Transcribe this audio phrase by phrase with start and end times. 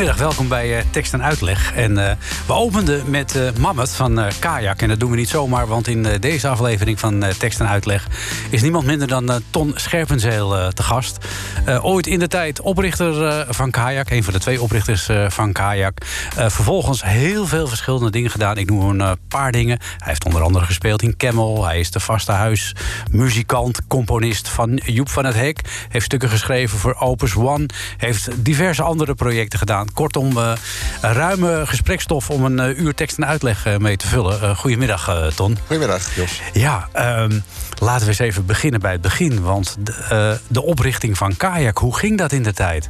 [0.00, 1.74] Goedemiddag, welkom bij eh, Tekst en Uitleg.
[1.74, 2.16] En eh,
[2.46, 4.82] we openden met eh Mammoth van Kajak.
[4.82, 8.06] En dat doen we niet zomaar, want in deze aflevering van Tekst en Uitleg...
[8.50, 11.18] is niemand minder dan Ton Scherpenzeel te gast.
[11.82, 14.10] Ooit in de tijd oprichter van Kajak.
[14.10, 15.98] Een van de twee oprichters van Kajak.
[16.36, 18.56] Vervolgens heel veel verschillende dingen gedaan.
[18.56, 19.78] Ik noem een paar dingen.
[19.80, 21.64] Hij heeft onder andere gespeeld in Camel.
[21.64, 25.60] Hij is de vaste huismuzikant, componist van Joep van het Hek.
[25.88, 27.66] Heeft stukken geschreven voor Opus One.
[27.96, 29.92] Heeft diverse andere projecten gedaan.
[30.10, 30.52] Kortom, eh,
[31.00, 34.56] ruime gesprekstof om een eh, uur tekst en uitleg eh, mee te vullen.
[34.56, 35.58] Goedemiddag, Ton.
[35.66, 36.40] Goedemiddag, Jos.
[36.52, 37.38] Ja, ehm,
[37.78, 39.42] laten we eens even beginnen bij het begin.
[39.42, 42.88] Want de, de oprichting van Kajak, hoe ging dat in de tijd?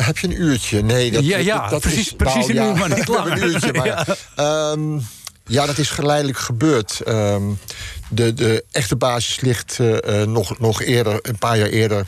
[0.00, 0.82] Heb je een uurtje?
[0.82, 3.32] Nee, dat, Ja, dat- ja, dat precies- is, precies een uur, maar niet langer.
[3.42, 4.04] een uurtje, maar, Ja.
[4.36, 4.98] Ehm,
[5.46, 7.00] ja, dat is geleidelijk gebeurd.
[7.00, 7.42] Ehm,
[8.08, 9.78] de, de echte basis ligt
[10.26, 12.06] nog, nog eerder, een paar jaar eerder.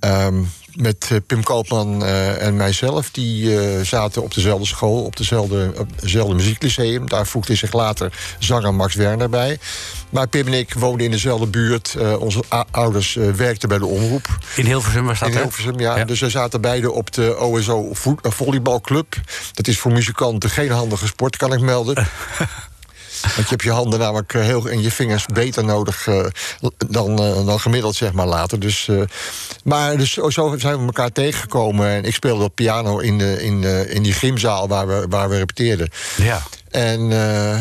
[0.00, 0.42] Ehm,
[0.76, 3.10] met eh, Pim Koopman eh, en mijzelf.
[3.10, 7.08] Die eh, zaten op dezelfde school, op dezelfde, op dezelfde muzieklyceum.
[7.08, 9.58] Daar voegde zich later zanger Max Werner bij.
[10.10, 11.96] Maar Pim en ik woonden in dezelfde buurt.
[12.18, 14.38] Onze ouders werkten bij de omroep.
[14.56, 15.36] In Hilversum was dat, In?
[15.36, 15.96] Hilversum, ja.
[15.96, 16.04] Ja.
[16.04, 19.14] Dus we zaten beide op de OSO vo- volleybalclub.
[19.52, 22.06] Dat is voor muzikanten geen handige sport, kan ik melden.
[23.22, 26.24] Want je hebt je handen namelijk eh, heel, en je vingers beter nodig eh,
[26.88, 28.60] dan, eh, dan gemiddeld, zeg maar, later.
[28.60, 28.88] Dus,
[29.64, 31.86] maar dus zo zo zijn we elkaar tegengekomen.
[31.88, 35.28] En ik speelde op piano in, de, in, de, in die gymzaal waar we, waar
[35.28, 35.88] we repeteerden.
[36.16, 36.42] Ja.
[36.70, 37.00] En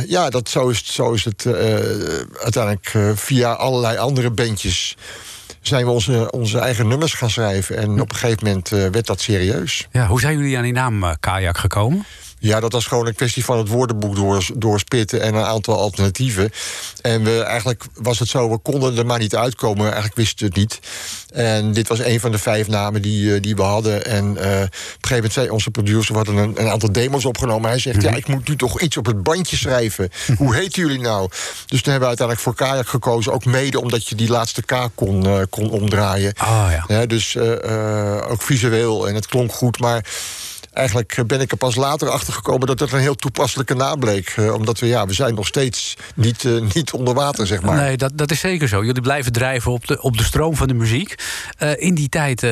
[0.08, 1.46] ja, dat, zo, is, het- zo is het
[2.44, 4.96] uiteindelijk via allerlei andere bandjes
[5.62, 7.78] zijn we onze, onze eigen nummers gaan schrijven.
[7.78, 9.88] En op een gegeven moment werd dat serieus.
[9.92, 10.08] ja.
[10.08, 12.06] Hoe zijn jullie aan die naam Kajak gekomen?
[12.42, 16.52] Ja, dat was gewoon een kwestie van het woordenboek door, doorspitten en een aantal alternatieven.
[17.02, 19.84] En we, eigenlijk was het zo, we konden er maar niet uitkomen.
[19.86, 20.80] Eigenlijk wisten we het niet.
[21.34, 24.06] En dit was een van de vijf namen die, eh, die we hadden.
[24.06, 27.26] En eh, op een gegeven moment zei onze producer, we hadden een, een aantal demos
[27.26, 27.70] opgenomen.
[27.70, 30.10] Hij zegt, ja, ik moet nu toch iets op het bandje schrijven.
[30.38, 31.30] Hoe heten jullie nou?
[31.66, 33.34] Dus toen hebben we uiteindelijk voor Kajak gekozen.
[33.34, 36.34] Ook mede omdat je die laatste K kon, eh, kon omdraaien.
[36.38, 36.84] Ah, ja.
[36.88, 37.38] Ja, dus
[38.28, 39.80] ook visueel en het klonk goed.
[39.80, 40.06] Maar
[40.72, 44.36] eigenlijk ben ik er pas later achter gekomen dat het een heel toepasselijke naam bleek.
[44.38, 47.76] Uh, omdat we, ja, we zijn nog steeds niet, uh, niet onder water, zeg maar.
[47.76, 48.86] Nee, dat, dat is zeker zo.
[48.86, 51.16] Jullie blijven drijven op de, op de stroom van de muziek.
[51.60, 52.46] Uh, in die tijd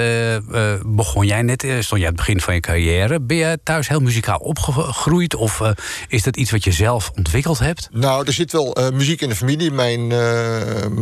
[0.86, 3.22] begon jij net, stond jij aan het begin van je carrière.
[3.22, 5.36] Ben je thuis heel muzikaal opgegroeid?
[5.36, 5.62] Of
[6.08, 7.90] is dat iets wat je zelf ontwikkeld hebt?
[7.92, 9.72] Nou, er zit wel muziek in de familie.
[9.72, 10.08] Mijn,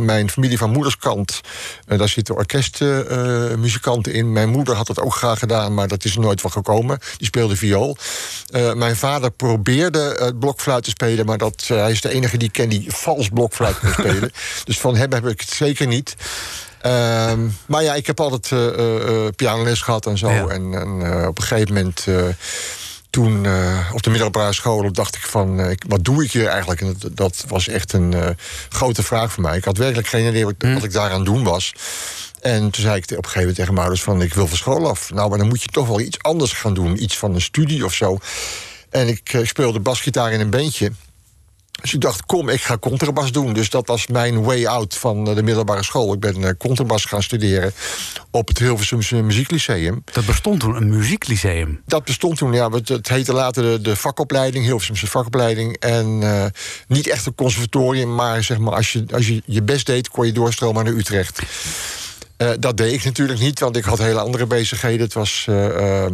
[0.04, 1.40] mijn familie van moederskant,
[1.86, 4.32] daar zitten orkestmuzikanten in.
[4.32, 6.98] Mijn moeder had dat ook graag gedaan, maar dat is er nooit van gekomen.
[7.16, 7.96] Die speelde viool.
[8.50, 12.36] Uh, mijn vader probeerde het blokfluit te spelen, maar dat, uh, hij is de enige
[12.36, 14.30] die ik ken die vals blokfluit kon spelen.
[14.64, 16.16] dus van hem heb ik het zeker niet.
[16.86, 17.32] Uh,
[17.66, 20.30] maar ja, ik heb altijd uh, pianoles gehad en zo.
[20.30, 20.46] Ja.
[20.46, 22.06] En, en op een gegeven moment
[23.10, 23.46] toen
[23.92, 26.80] op de middelbare school dacht ik van, uh, wat doe ik hier eigenlijk?
[26.80, 28.28] En dat, dat was echt een uh,
[28.68, 29.56] grote vraag voor mij.
[29.56, 30.74] Ik had werkelijk geen idee wat, Hm.
[30.74, 31.74] wat ik daaraan doen was.
[32.40, 34.22] En toen zei ik op een gegeven moment tegen mijn ouders van...
[34.22, 35.10] ik wil van school af.
[35.10, 37.02] Nou, maar dan moet je toch wel iets anders gaan doen.
[37.02, 38.18] Iets van een studie of zo.
[38.90, 40.92] En ik uh, speelde basgitaar in een bandje.
[41.80, 43.52] Dus ik dacht, kom, ik ga contrabas doen.
[43.52, 46.12] Dus dat was mijn way out van de middelbare school.
[46.12, 47.72] Ik ben uh, contrabas gaan studeren
[48.30, 50.02] op het Hilversumse Muzieklyceum.
[50.12, 51.82] Dat bestond toen, een muzieklyceum?
[51.86, 52.70] Dat bestond toen, ja.
[52.70, 55.76] Het, het heette later de, de, vakopleiding, Hilversumse vakopleiding.
[55.76, 56.44] En uh,
[56.88, 60.08] niet echt een conservatorium, maar zeg maar, als je, als je je best deed...
[60.08, 61.42] kon je doorstromen naar Utrecht.
[62.38, 65.00] Uh, dat deed ik natuurlijk niet, want ik had hele andere bezigheden.
[65.00, 65.46] Het was.
[65.48, 66.06] Uh,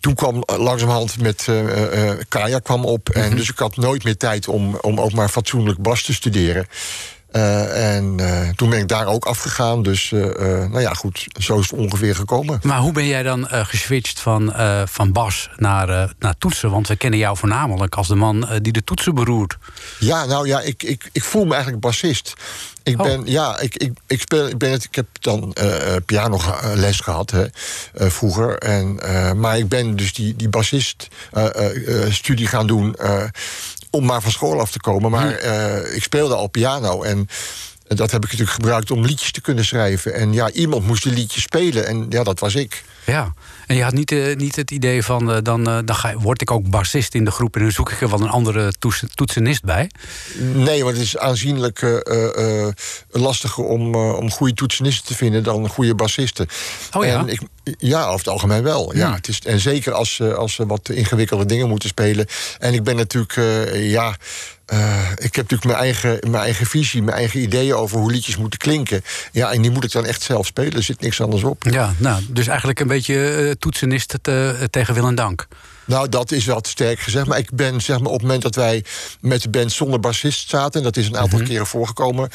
[0.00, 3.08] toen kwam langzamerhand met uh, Kaya kwam op.
[3.08, 3.30] Mm -hmm.
[3.30, 6.66] En dus ik had nooit meer tijd om, om ook maar fatsoenlijk bas te studeren.
[7.32, 9.82] Uh, en uh, toen ben ik daar ook afgegaan.
[9.82, 12.60] Dus uh, nou ja, goed, zo is het ongeveer gekomen.
[12.62, 14.52] Maar hoe ben jij dan geswitcht van,
[14.84, 16.70] van bas naar, naar toetsen?
[16.70, 19.56] Want we kennen jou voornamelijk als de man die de toetsen beroert.
[19.98, 22.34] Ja, nou ja, ik, ik, ik voel me eigenlijk bassist.
[22.82, 23.26] Ik ben, oh.
[23.26, 27.46] ja, ik, ik, ik, speel, ik, ben het, ik heb dan uh, pianoles gehad hè,
[28.10, 28.58] vroeger.
[28.58, 28.98] En,
[29.40, 32.96] maar ik ben dus die, die bassist-studie gaan doen
[33.90, 35.10] om maar van school af te komen.
[35.10, 37.28] Maar uh, ik speelde al piano en
[37.88, 40.14] dat heb ik natuurlijk gebruikt om liedjes te kunnen schrijven.
[40.14, 42.84] En ja, iemand moest die liedjes spelen en ja, dat was ik.
[43.08, 43.32] Ja,
[43.66, 45.30] en je had niet, uh, niet het idee van...
[45.30, 47.56] Uh, dan, uh, dan ga, word ik ook bassist in de groep...
[47.56, 49.90] en dan zoek ik er wel een andere toets, toetsenist bij?
[50.38, 52.02] Nee, want het is aanzienlijk
[53.10, 55.42] lastiger om, om goede toetsenisten te vinden...
[55.42, 56.46] dan goede bassisten.
[56.92, 57.18] Oh ja?
[57.18, 57.40] En ik,
[57.78, 58.94] ja, over het algemeen wel.
[58.94, 59.08] Ja.
[59.08, 62.26] Ja, het is, en zeker als, als ze wat ingewikkelde dingen moeten spelen.
[62.58, 63.34] En ik ben natuurlijk,
[63.74, 64.16] ja...
[64.72, 68.36] Uh, ik heb natuurlijk mijn eigen, mijn eigen visie, mijn eigen ideeën over hoe liedjes
[68.36, 69.02] moeten klinken.
[69.32, 70.72] Ja, en die moet ik dan echt zelf spelen.
[70.72, 71.64] Er zit niks anders op.
[71.70, 75.48] Ja, nou, dus eigenlijk een beetje uh, toetsenist te, tegen wil en dank.
[75.84, 77.26] Nou, dat is wel te sterk gezegd.
[77.26, 78.84] Maar ik ben, zeg maar, op het moment dat wij
[79.20, 80.80] met de band zonder bassist zaten...
[80.80, 81.52] en dat is een aantal mm -hmm.
[81.52, 82.30] keren voorgekomen...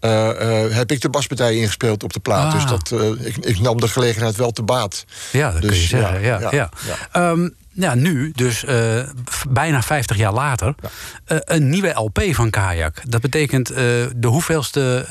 [0.00, 2.46] Uh, uh, heb ik de baspartij ingespeeld op de plaat.
[2.46, 2.52] Ah.
[2.52, 5.04] Dus dat, uh, ik, ik, nam de gelegenheid wel te baat.
[5.32, 6.20] Ja, dat dus, kun je zeggen.
[6.20, 6.70] Ja, ja, ja.
[7.12, 7.30] ja.
[7.30, 9.02] Um, ja nu, dus uh,
[9.48, 11.34] bijna 50 jaar later, ja.
[11.34, 13.02] uh, een nieuwe LP van Kajak.
[13.08, 13.76] Dat betekent uh,
[14.16, 15.04] de hoeveelste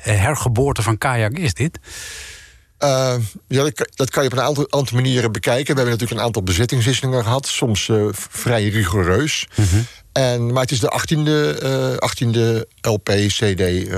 [0.00, 1.78] hergeboorte van Kajak is dit?
[2.78, 3.18] Ja,
[3.62, 5.74] dat, dat, kan je op een aantal, aantal, manieren bekijken.
[5.74, 9.46] We hebben natuurlijk een aantal bezettingswisselingen gehad, soms vrij rigoureus.
[9.54, 9.86] Mm -hmm.
[10.12, 13.88] en, maar het is de 18e, uh, 18e LP, CD.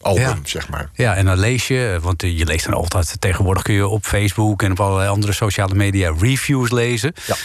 [0.00, 0.38] Album, ja.
[0.44, 0.90] zeg maar.
[0.94, 3.20] Ja, en dan lees je, want je leest dan altijd...
[3.20, 6.14] tegenwoordig kun je op Facebook en op allerlei andere sociale media...
[6.18, 7.12] reviews lezen.
[7.26, 7.36] Ja.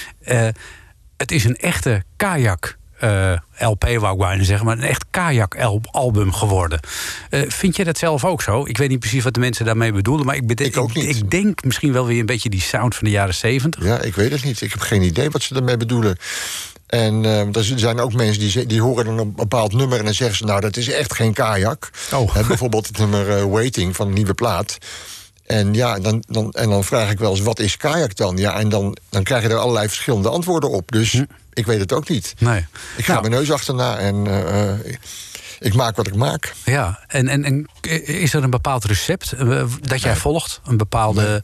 [0.48, 0.54] Uh,
[1.18, 2.78] het is een echte kajak...
[3.04, 6.80] Uh, LP wou ik bijna zeggen, maar een echt kajak-album geworden.
[7.30, 8.66] Uh, vind je dat zelf ook zo?
[8.66, 11.16] Ik weet niet precies wat de mensen daarmee bedoelen, maar ik, ik, ook niet.
[11.16, 13.84] ik denk misschien wel weer een beetje die sound van de jaren zeventig.
[13.84, 14.62] Ja, ik weet het niet.
[14.62, 16.18] Ik heb geen idee wat ze daarmee bedoelen.
[16.96, 20.14] En uh, er zijn ook mensen die, die horen dan een bepaald nummer en dan
[20.14, 21.90] zeggen ze: Nou, dat is echt geen kajak.
[22.14, 22.34] Oh.
[22.34, 24.78] He, bijvoorbeeld het nummer uh, Waiting van een nieuwe plaat.
[25.46, 28.38] En ja, dan, dan, en dan vraag ik wel eens: wat is kajak dan?
[28.38, 30.92] Ja, en dan, dan krijg je er allerlei verschillende antwoorden op.
[30.92, 31.24] Dus hm.
[31.54, 32.34] ik weet het ook niet.
[32.38, 32.66] Nee.
[32.98, 33.30] Ik ga nou.
[33.30, 34.26] mijn neus achterna en.
[34.26, 34.74] Uh,
[35.60, 36.54] ik maak wat ik maak.
[36.66, 37.68] Ja, en, en, en
[38.06, 39.38] is er een bepaald recept
[39.82, 40.20] dat jij nee.
[40.20, 40.62] volgt?
[40.66, 41.40] Een bepaalde nee.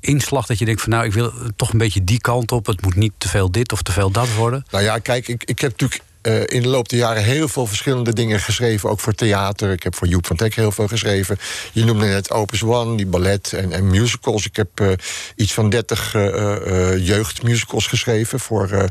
[0.00, 2.66] inslag dat je denkt van nou, ik wil toch een beetje die kant op.
[2.66, 4.64] Het moet niet te veel dit of te veel dat worden.
[4.70, 7.66] Nou ja, kijk, ik, ik heb natuurlijk eh, in de loop der jaren heel veel
[7.66, 8.90] verschillende dingen geschreven.
[8.90, 9.72] Ook voor theater.
[9.72, 11.38] Ik heb voor Joep van Teck heel veel geschreven.
[11.72, 14.46] Je noemde net Opus One, die ballet en, en musicals.
[14.46, 14.88] Ik heb eh,
[15.36, 18.88] iets van 30 uh, jeugdmusicals geschreven voor,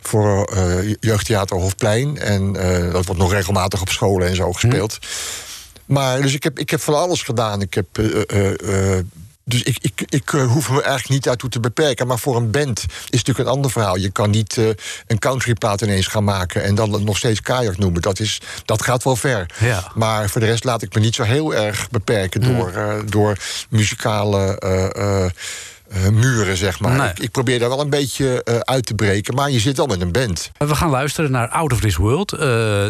[0.00, 0.56] voor
[1.00, 2.18] Jeugdtheater Hofplein.
[2.18, 2.52] En
[2.92, 4.98] dat wordt nog regelmatig op scholen en zo gespeeld.
[5.84, 7.60] Maar dus ik heb, ik heb van alles gedaan.
[7.60, 7.86] Ik heb.
[9.44, 12.06] Dus ik, ik, ik hoef me eigenlijk niet daartoe te beperken.
[12.06, 13.96] Maar voor een band is het natuurlijk een ander verhaal.
[13.96, 14.56] Je kan niet
[15.06, 18.02] een countryplaat ineens gaan maken en dan nog steeds kajak noemen.
[18.02, 19.46] Dat, is, dat gaat wel ver.
[19.60, 19.92] Ja.
[19.94, 24.60] Maar voor de rest laat ik me niet zo heel erg beperken door, door muzikale.
[24.64, 25.30] Uh,
[26.12, 26.96] muren, zeg maar.
[26.96, 27.08] Nee.
[27.08, 29.86] Ik, ik, probeer daar wel een beetje uh, uit te breken, maar je zit wel
[29.86, 30.50] met een band.
[30.58, 32.32] We gaan luisteren naar Out of This World.
[32.32, 32.40] Uh,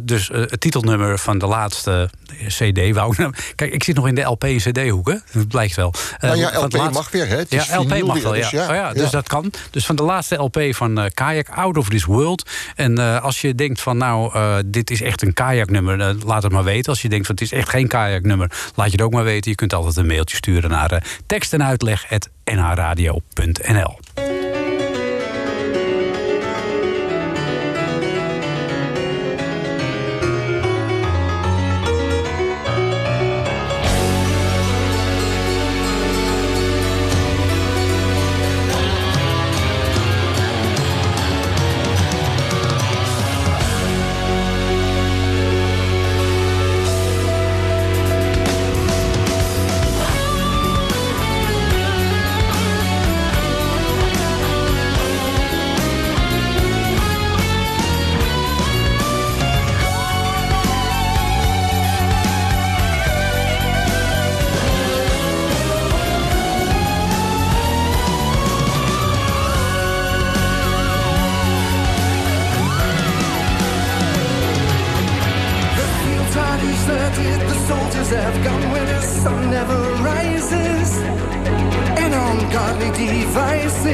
[0.05, 2.11] dus het titelnummer van de laatste
[2.47, 2.95] CD.
[2.95, 5.23] Wou ik, kijk, ik zit nog in de LP en CD-hoeken.
[5.33, 5.93] Dat blijkt wel.
[6.21, 6.93] Nou ja, LP laatste...
[6.93, 7.37] mag weer, hè?
[7.37, 8.41] Het ja, LP mag wel, ja.
[8.41, 8.69] Dus, ja.
[8.69, 9.53] Oh, ja, dus dat kan.
[9.71, 12.51] Dus van de laatste LP van Kayak, Out of This World.
[12.75, 14.33] En als je denkt van, nou,
[14.67, 16.93] dit is echt een kajaknummer, laat het maar weten.
[16.93, 19.51] Als je denkt van, het is echt geen kajaknummer, laat je het ook maar weten.
[19.51, 22.07] Je kunt altijd een mailtje sturen naar tekst en uitleg
[22.47, 24.04] nhradio.nl.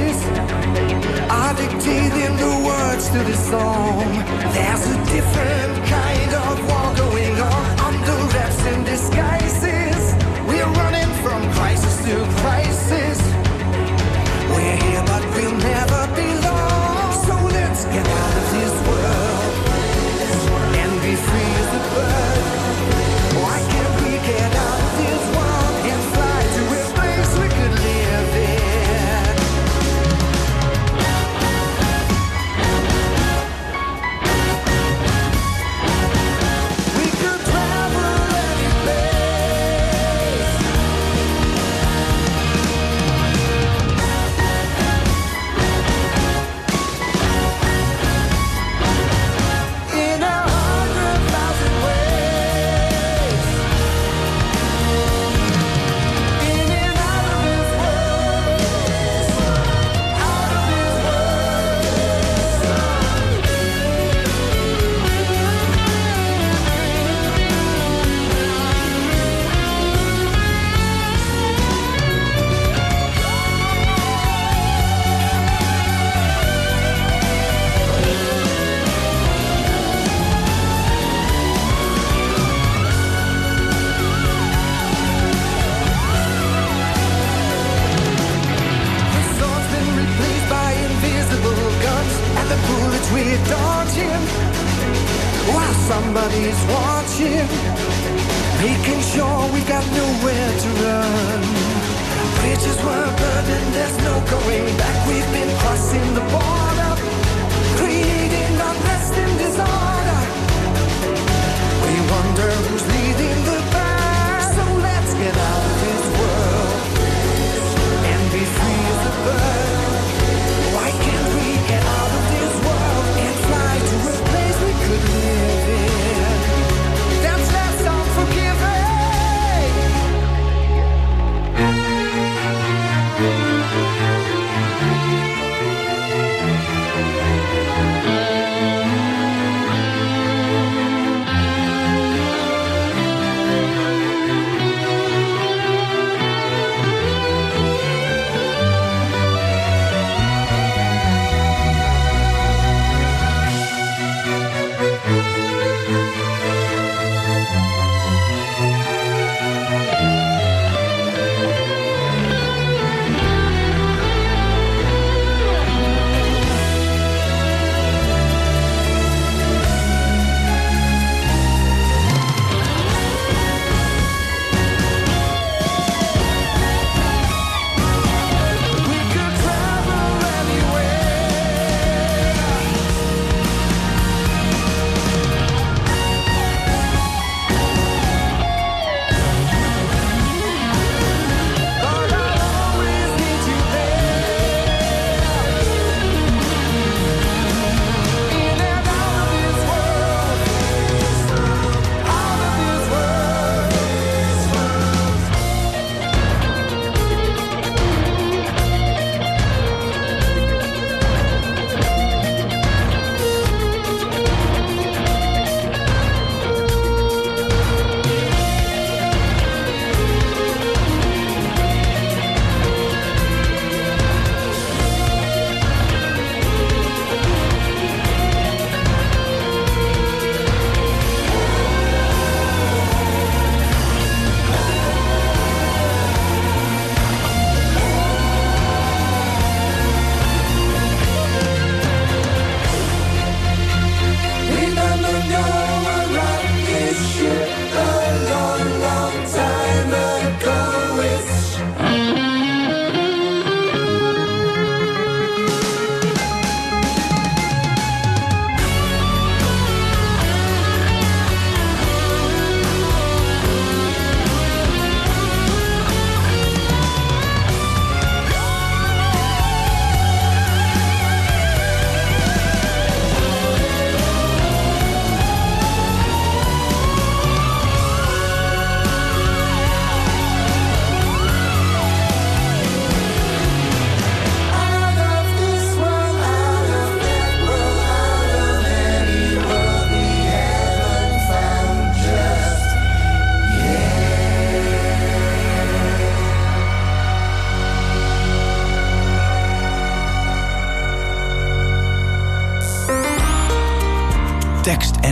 [0.00, 0.22] voice
[1.30, 4.04] I dictating the words to this song.
[4.54, 7.80] There's a different kind of war going on.
[7.88, 10.14] Under wraps and disguises
[10.46, 12.49] We're running from crisis to crisis.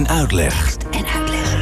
[0.07, 0.77] Uitleg.
[0.91, 1.57] En uitleg.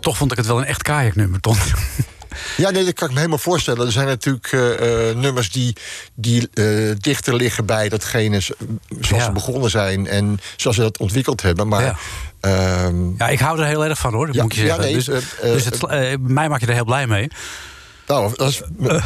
[0.00, 1.56] Toch vond ik het wel een echt kajaknummer, Ton.
[2.56, 3.86] Ja, nee, dat kan ik me helemaal voorstellen.
[3.86, 5.76] Er zijn natuurlijk eh, eh, nummers die,
[6.14, 6.64] die eh,
[6.98, 9.24] dichter liggen bij datgene zoals Ja.
[9.24, 11.68] ze begonnen zijn en zoals ze dat ontwikkeld hebben.
[11.68, 11.96] Maar Ja.
[12.40, 14.84] ehm, Ja, ik hou er heel erg van hoor, dat Ja, moet je ja, zeggen.
[14.84, 15.04] nee, dus
[15.42, 17.30] dus het, mij maak je er heel blij mee.
[18.10, 18.60] Nou, dat is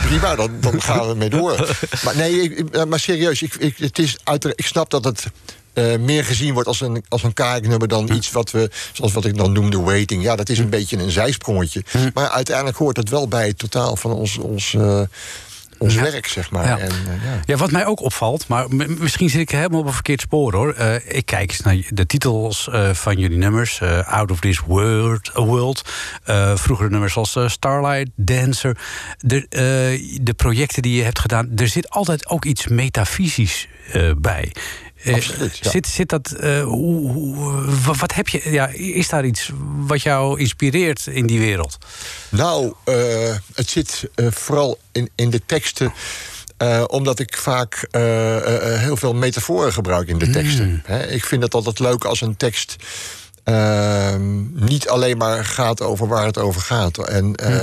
[0.07, 1.77] prima, dan, dan gaan we mee door.
[2.05, 5.25] Maar nee, ik- ik- maar serieus, ik, ik, het is uiteraard- ik snap dat het
[5.73, 9.25] eh, meer gezien wordt als een, als een kajaknummer dan iets wat we, zoals wat
[9.25, 10.23] ik dan noemde, waiting.
[10.23, 11.85] Ja, dat is een beetje een zijsprongetje.
[12.15, 15.01] Maar uiteindelijk hoort het wel bij het totaal van ons, ons, eh,
[15.79, 16.03] ons Ja.
[16.03, 16.67] werk, zeg maar.
[16.67, 16.79] Ja.
[16.79, 17.41] En, eh, ja.
[17.45, 20.73] Ja, wat mij ook opvalt, maar misschien zit ik helemaal op een verkeerd spoor hoor.
[20.73, 23.83] Eh, ik kijk eens naar de titels eh, van jullie nummers.
[24.05, 25.31] Out of This World.
[25.35, 25.83] world
[26.55, 28.77] vroegere nummers als Starlight, Dancer.
[29.19, 29.47] De,
[30.23, 33.69] de projecten die je hebt gedaan, er zit altijd ook iets metafysisch
[34.17, 34.53] bij.
[35.05, 35.71] Eh, Absoluut, ja.
[35.71, 40.03] zit, zit dat, eh, hoe, hoe- wa- wat heb je, ja, is daar iets wat
[40.03, 41.79] jou inspireert in die wereld?
[42.29, 45.93] Nou, eh, het zit vooral in, in de teksten.
[46.87, 47.87] omdat ik vaak
[48.79, 50.83] heel veel metaforen gebruik in de teksten.
[50.85, 52.77] Hè, ik vind het altijd leuk als een tekst
[53.45, 56.99] ehm, niet alleen maar gaat over waar het over gaat.
[57.09, 57.63] En eh,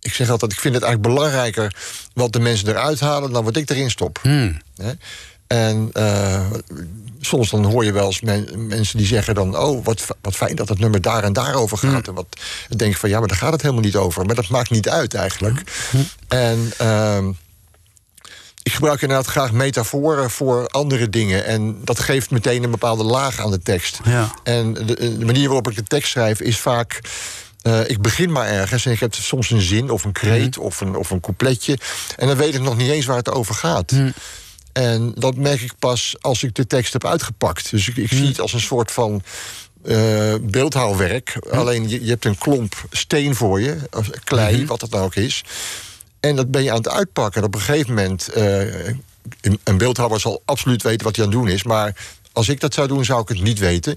[0.00, 1.74] ik zeg altijd, ik vind het eigenlijk belangrijker
[2.14, 4.18] wat de mensen eruit halen dan wat ik erin stop.
[4.76, 4.92] Hè?
[5.46, 6.50] En eh,
[7.20, 9.56] soms dan hoor je wel eens men- mensen die zeggen dan...
[9.58, 12.08] oh, wat, wat fijn dat het nummer daar en daarover gaat.
[12.08, 12.26] En wat
[12.68, 14.24] dan denk ik van, ja, maar daar gaat het helemaal niet over.
[14.26, 15.62] Maar dat maakt niet uit eigenlijk.
[16.28, 17.28] En ehm,
[18.62, 21.44] ik gebruik inderdaad graag metaforen voor andere dingen.
[21.44, 24.00] En dat geeft meteen een bepaalde laag aan de tekst.
[24.04, 24.34] Ja.
[24.42, 27.00] En de, de manier waarop ik de tekst schrijf is vaak...
[27.62, 30.80] eh, ik begin maar ergens en ik heb soms een zin of een kreet of,
[30.80, 31.78] een, of een coupletje.
[32.16, 33.92] En dan weet ik nog niet eens waar het over gaat.
[34.74, 37.70] En dat merk ik pas als ik de tekst heb uitgepakt.
[37.70, 39.22] Dus ik, ik zie het als een soort van
[39.84, 41.36] eh, beeldhouwwerk.
[41.50, 45.14] Alleen je, je hebt een klomp steen voor je, of klei, wat het nou ook
[45.14, 45.44] is.
[46.20, 47.40] En dat ben je aan het uitpakken.
[47.40, 48.28] En op een gegeven moment.
[48.28, 48.86] eh,
[49.40, 51.62] een, een beeldhouwer zal absoluut weten wat hij aan het doen is.
[51.62, 51.96] Maar
[52.34, 53.96] als ik dat zou doen, zou ik het niet weten.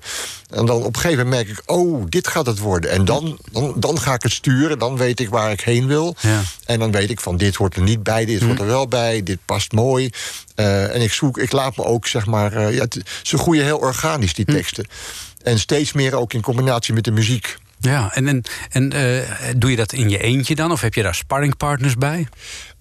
[0.50, 2.91] En dan op een gegeven moment merk ik, oh, dit gaat het worden.
[2.91, 6.15] En dan, dan, dan ga ik het sturen, dan weet ik waar ik heen wil.
[6.19, 6.41] Ja.
[6.65, 9.23] En dan weet ik van, dit hoort er niet bij, dit hoort er wel bij,
[9.23, 10.10] dit past mooi.
[10.56, 12.86] Eh, en ik zoek, ik laat me ook, zeg maar, eh, ja,
[13.21, 14.88] ze groeien heel organisch, die teksten.
[15.43, 17.58] En steeds meer ook in combinatie met de muziek.
[17.80, 19.23] Ja, en, en, en eh,
[19.56, 20.71] doe je dat in je eentje dan?
[20.71, 22.28] Of heb je daar sparringpartners bij?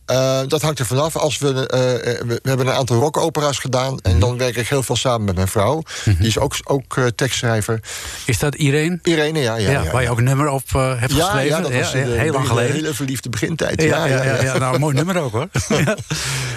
[0.07, 1.16] Eh, dat hangt er vanaf.
[1.16, 3.99] Als we, eh, eh, we, we hebben een aantal rockopera's gedaan.
[4.03, 5.83] En dan werk ik heel veel samen met mijn vrouw.
[6.05, 7.81] Die is ook, ook tekstschrijver.
[8.27, 8.99] Is dat Irene?
[9.03, 9.57] Irene, ja.
[9.57, 11.57] ja, Ja, ja, waar je ook een nummer op hebt ja, geschreven?
[11.57, 12.75] ja, dat was de- heel lang geleden.
[12.75, 13.83] hele verliefde begintijd.
[13.83, 14.59] Ja, ja, ja, ja.
[14.59, 15.49] Nou, een mooi nummer ook hoor.
[15.69, 15.97] De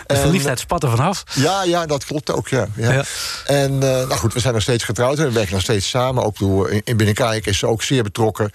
[0.07, 1.23] En- verliefdheid spat er vanaf.
[1.33, 2.67] Ja, ja, dat klopt ook, ja.
[3.45, 6.23] En nou goed, we zijn nog steeds getrouwd en we werken nog steeds samen.
[6.23, 8.51] Ook door, in, in Binnenkijk is ze ook zeer betrokken.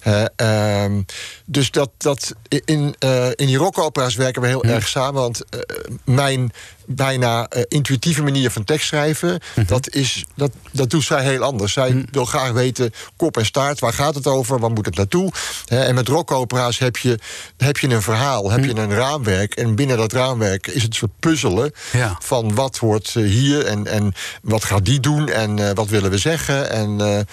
[0.00, 1.02] Eh, ehm,
[1.44, 2.34] dus dat, dat
[2.64, 5.20] in, eh, in die rockopera's werken we heel erg samen.
[5.20, 5.60] Want eh,
[6.04, 6.52] mijn
[6.86, 9.40] bijna intuïtieve manier van tekst schrijven...
[9.66, 11.72] dat, is, dat, dat doet zij heel anders.
[11.72, 14.58] Zij wil graag weten, kop en staart, waar gaat het over?
[14.58, 15.32] Waar moet het naartoe?
[15.66, 17.18] En met rockopera's heb je,
[17.56, 19.54] heb je een verhaal, heb je een raamwerk...
[19.54, 21.72] en binnen dat raamwerk is het een soort puzzelen...
[21.92, 22.16] Ja.
[22.22, 25.28] van wat eh, hier en, en wat gaat die doen...
[25.28, 27.26] en wat willen we zeggen en...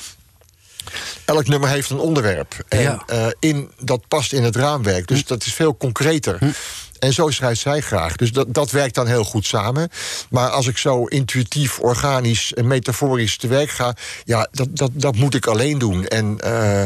[1.25, 2.53] Elk nummer heeft een onderwerp.
[2.67, 3.03] En Ja.
[3.07, 5.07] eh, in, dat past in het raamwerk.
[5.07, 6.37] Dus dat is veel concreter.
[6.99, 8.15] En zo schrijft zij graag.
[8.15, 9.89] Dus dat, dat werkt dan heel goed samen.
[10.29, 13.95] Maar als ik zo intuïtief, organisch en metaforisch te werk ga...
[14.23, 16.05] ja, dat, dat, dat moet ik alleen doen.
[16.05, 16.39] En...
[16.39, 16.83] eh,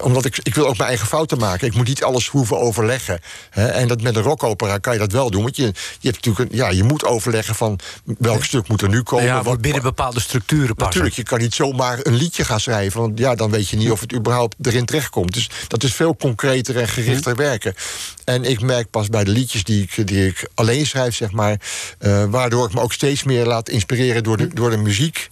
[0.00, 1.66] omdat ik, ik wil ook mijn eigen fouten maken.
[1.66, 3.20] Ik moet niet alles hoeven overleggen.
[3.50, 3.66] Hè.
[3.66, 5.42] En dat met een rockopera kan je dat wel doen.
[5.42, 5.62] Want je,
[6.00, 7.78] je, hebt natuurlijk een, ja, je moet overleggen van
[8.18, 9.24] welk stuk moet er nu komen.
[9.26, 10.84] Ja, wat- binnen bepaalde structuren passen.
[10.84, 13.00] Natuurlijk, je kan niet zomaar een liedje gaan schrijven.
[13.00, 15.32] Want ja, dan weet je niet of het überhaupt erin terechtkomt.
[15.34, 17.74] Dus dat is veel concreter en gerichter werken.
[18.24, 21.60] En ik merk pas bij de liedjes die ik, die ik alleen schrijf, zeg maar.
[21.98, 25.30] eh, waardoor ik me ook steeds meer laat inspireren door de, door de muziek.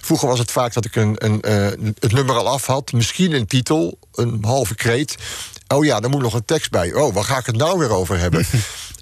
[0.00, 2.92] Vroeger was het vaak dat ik een, een, eh, het nummer al af had.
[2.92, 5.16] Misschien een titel, een halve kreet.
[5.68, 6.92] Oh ja, dan moet nog een tekst bij.
[6.92, 8.46] Oh, waar ga ik het nou weer over hebben?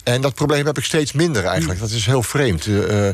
[0.02, 1.80] En dat probleem heb ik steeds minder eigenlijk.
[1.80, 2.66] Dat is heel vreemd.
[2.66, 3.08] Eh,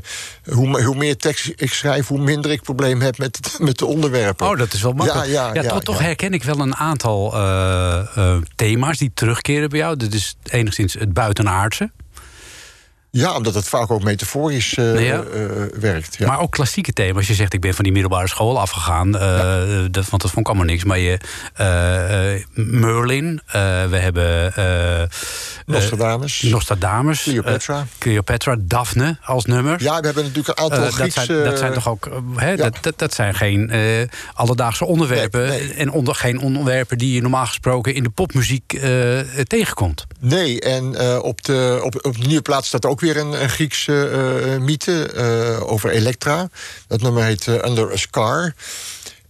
[0.45, 4.47] hoe, hoe meer tekst ik schrijf, hoe minder ik probleem heb met, met de onderwerpen.
[4.47, 5.27] Oh, dat is wel makkelijk.
[5.27, 9.79] Ja, ja, ja, toch, toch herken ik wel een aantal eh, thema's die terugkeren bij
[9.79, 9.97] jou.
[9.97, 11.91] Dat is enigszins het buitenaardse.
[13.11, 15.23] Ja, omdat het vaak ook metaforisch eh, Ja.
[15.23, 15.41] eh,
[15.81, 16.17] werkt.
[16.19, 16.27] Ja.
[16.27, 17.27] Maar ook klassieke thema's.
[17.27, 19.19] Je zegt, ik ben van die middelbare school afgegaan.
[19.19, 20.85] eh, dat, want dat vond ik allemaal niks.
[20.85, 21.19] Maar je,
[22.55, 23.41] Merlin,
[23.91, 24.53] we hebben...
[25.67, 26.43] Nostradamus.
[26.43, 27.23] Nostradamus.
[27.23, 27.87] Cleopatra.
[27.99, 29.83] Cleopatra, Daphne als nummer.
[29.83, 31.25] ja, we hebben natuurlijk een aantal dat, Griekse...
[31.25, 32.11] zijn, dat zijn toch ook.
[32.57, 33.73] dat, dat, dat zijn geen
[34.35, 35.47] alledaagse onderwerpen.
[35.49, 35.73] Nee, nee.
[35.75, 38.81] En onder, geen onderwerpen die je normaal gesproken in de popmuziek
[39.47, 40.07] tegenkomt.
[40.21, 44.09] Nee, en op, de, op, op de nieuwe plaats staat ook weer een, een Griekse
[44.09, 46.49] eh, mythe eh, over Elektra.
[46.87, 48.55] Dat nummer heet eh, Under a Scar.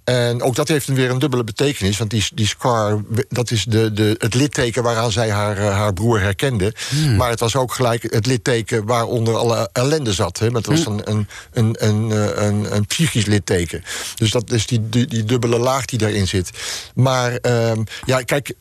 [0.09, 1.99] En ook dat heeft weer een dubbele betekenis.
[1.99, 5.93] Want die, die scar, dat is de, de, het litteken waaraan zij haar, eh, haar
[5.93, 6.75] broer herkende.
[7.17, 10.39] Maar het was ook gelijk het litteken waaronder alle ellende zat.
[10.39, 10.47] Hè?
[10.47, 13.85] Het was een, een, een, een, eh, een, een psychisch litteken.
[14.15, 16.51] Dus dat is die, die, die dubbele laag die daarin zit.
[16.95, 18.55] Maar ehm, ja, kijk,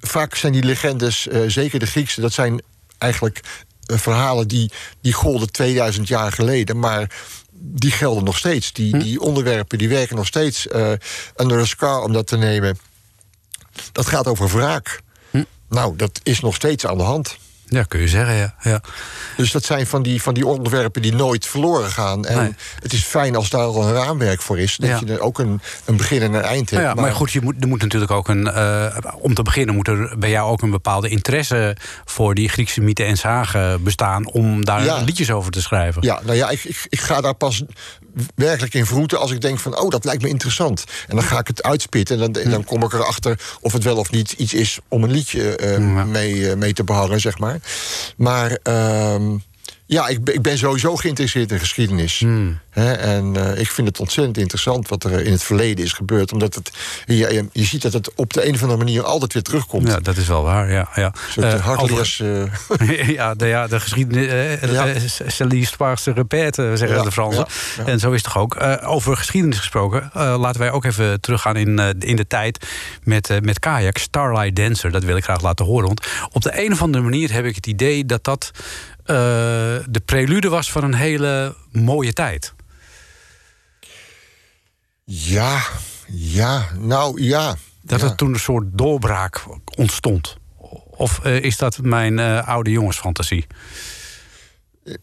[0.00, 2.62] vaak zijn die legendes, eh, zeker de Griekse, dat zijn
[2.98, 3.50] eigenlijk eh,
[3.86, 6.78] verhalen die, die golden 2000 jaar geleden.
[6.78, 7.10] Maar
[7.52, 8.72] die gelden nog steeds.
[8.72, 10.68] Die, die onderwerpen die werken nog steeds.
[10.68, 10.92] eh
[11.36, 12.78] under a scar, om dat te nemen.
[13.92, 15.00] Dat gaat over wraak.
[15.68, 17.36] Nou, dat is nog steeds aan de hand.
[17.72, 18.54] Ja, kun je zeggen, ja.
[18.60, 18.80] ja.
[19.36, 22.24] Dus dat zijn van die, van die onderwerpen die nooit verloren gaan.
[22.26, 22.54] En Nee.
[22.82, 24.76] het is fijn als daar al een raamwerk voor is.
[24.76, 25.00] Dat Ja.
[25.06, 26.82] je er ook een, een begin en een eind hebt.
[26.82, 28.46] Nou ja, maar, goed, je moet, er moet natuurlijk ook een.
[28.48, 32.80] eh, om te beginnen moet er bij jou ook een bepaalde interesse voor die Griekse
[32.80, 34.26] mythen en zagen bestaan.
[34.26, 34.96] om daar Ja.
[35.02, 36.02] liedjes over te schrijven.
[36.02, 37.62] Ja, nou ja, ik, ik, ik ga daar pas
[38.34, 39.78] werkelijk in vroeten als ik denk van...
[39.78, 40.84] oh, dat lijkt me interessant.
[41.08, 43.40] En dan ga ik het uitspitten en dan, dan kom ik erachter...
[43.60, 46.84] of het wel of niet iets is om een liedje eh, mee, eh, mee te
[46.84, 47.58] behangen, zeg maar.
[48.16, 49.36] Maar ehm,
[49.92, 52.24] ja, ik, ben- ik ben sowieso geïnteresseerd in geschiedenis.
[52.70, 56.32] Hè, en eh, ik vind het ontzettend interessant wat er in het verleden is gebeurd.
[56.32, 56.70] Omdat het,
[57.06, 59.88] je, je, ziet dat het op de een of andere manier altijd weer terugkomt.
[59.88, 60.70] Ja, dat is wel waar.
[60.70, 61.12] Ja, ja.
[61.28, 65.20] Soort Eh, uh, hardleers, eh, ja, de, ja, de geschiedenis.
[65.26, 67.46] C'est l'histoire se répète, eh, zeggen Ja, de Fransen.
[67.76, 67.90] ja, ja.
[67.92, 68.56] En zo is het toch ook.
[68.82, 72.66] Over geschiedenis gesproken, laten wij ook even teruggaan in, in de tijd
[73.02, 73.98] met, met kajak.
[73.98, 75.86] Starlight Dancer, dat wil ik graag laten horen.
[75.86, 78.50] Want op de een of andere manier heb ik het idee dat dat
[79.04, 79.14] eh,
[79.88, 82.54] de prelude was van een hele mooie tijd.
[85.04, 85.62] ja,
[86.06, 87.56] ja, nou ja.
[87.82, 88.06] Dat ja.
[88.06, 89.42] er toen een soort doorbraak
[89.76, 90.36] ontstond.
[90.90, 93.46] Of eh, is dat mijn eh, oude jongensfantasie?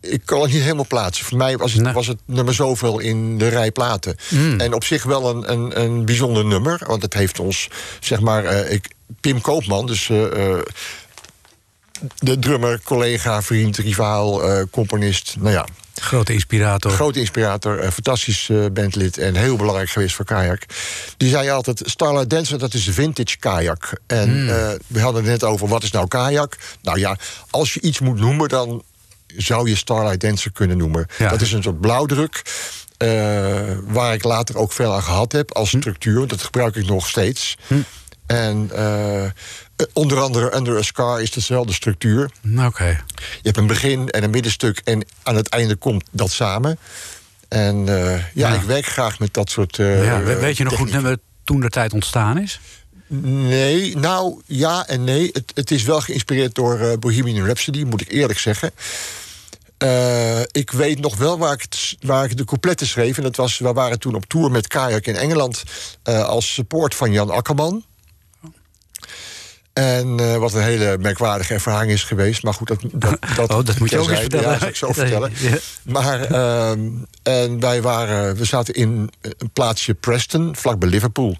[0.01, 1.25] Ik kan het niet helemaal plaatsen.
[1.25, 1.93] Voor mij was het, Nee.
[1.93, 4.15] was het nummer zoveel in de rij platen.
[4.57, 6.81] En op zich wel een, een, een bijzonder nummer.
[6.85, 7.67] Want het heeft ons,
[7.99, 8.45] zeg maar...
[8.45, 8.88] ik,
[9.19, 10.09] Pim Koopman, dus
[12.17, 15.35] de drummer, collega, vriend, rivaal, eh, componist...
[15.39, 15.65] nou ja,
[15.99, 16.91] Grote inspirator.
[16.91, 19.17] grote inspirator, eh, fantastisch eh, bandlid...
[19.17, 20.65] en heel belangrijk geweest voor kajak.
[21.17, 23.91] Die zei altijd, Starlight Dancer, dat is vintage kajak.
[24.07, 26.57] En eh, we hadden het net over, wat is nou kajak?
[26.81, 27.17] Nou ja,
[27.49, 28.83] als je iets moet noemen, dan
[29.27, 31.07] zou je Starlight Dancer kunnen noemen.
[31.17, 31.29] Ja.
[31.29, 32.41] Dat is een soort blauwdruk...
[33.88, 36.27] waar ik later ook veel aan gehad heb als structuur.
[36.27, 37.57] Dat gebruik ik nog steeds.
[38.29, 39.31] En eh, eh,
[39.93, 42.29] onder andere Under a Scar is dezelfde structuur.
[42.65, 42.85] Oké.
[43.15, 46.79] Je hebt een begin en een middenstuk en aan het einde komt dat samen.
[47.47, 48.53] En eh, ja, Ja.
[48.53, 49.79] ik werk graag met dat soort.
[49.79, 52.59] eh, Ja, we- weet je nog goed nummer toen de tijd ontstaan is?
[53.07, 55.29] Nee, nou ja en nee.
[55.33, 58.71] Het, het is wel geïnspireerd door eh, Bohemian Rhapsody, moet ik eerlijk zeggen.
[59.77, 63.17] Eh, ik weet nog wel waar ik, het, waar ik de coupletten schreef.
[63.17, 65.63] En dat was, we waren toen op tour met Kajak in Engeland...
[66.03, 67.83] eh, als support van Jan Akkerman.
[69.79, 72.43] En eh, wat een hele merkwaardige ervaring is geweest.
[72.43, 74.45] Maar goed, dat, dat, dat, Oh, dat moet je ook eens vertellen.
[74.45, 75.31] Ja, dat zal ik zo vertellen.
[75.39, 75.57] Ja.
[75.83, 76.79] Maar ehm,
[77.23, 81.37] en wij waren, we zaten in een plaatsje Preston, vlakbij Liverpool.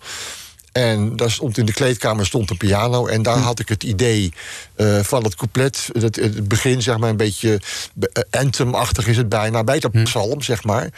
[0.80, 3.08] En daar stond in de kleedkamer stond een piano.
[3.08, 4.34] En daar had ik het idee
[4.76, 5.90] eh, van het couplet.
[5.92, 7.62] Het, het begin, zeg maar, een beetje
[8.00, 9.64] eh, anthem-achtig is het bijna.
[9.64, 10.90] Bijna psalm, zeg maar.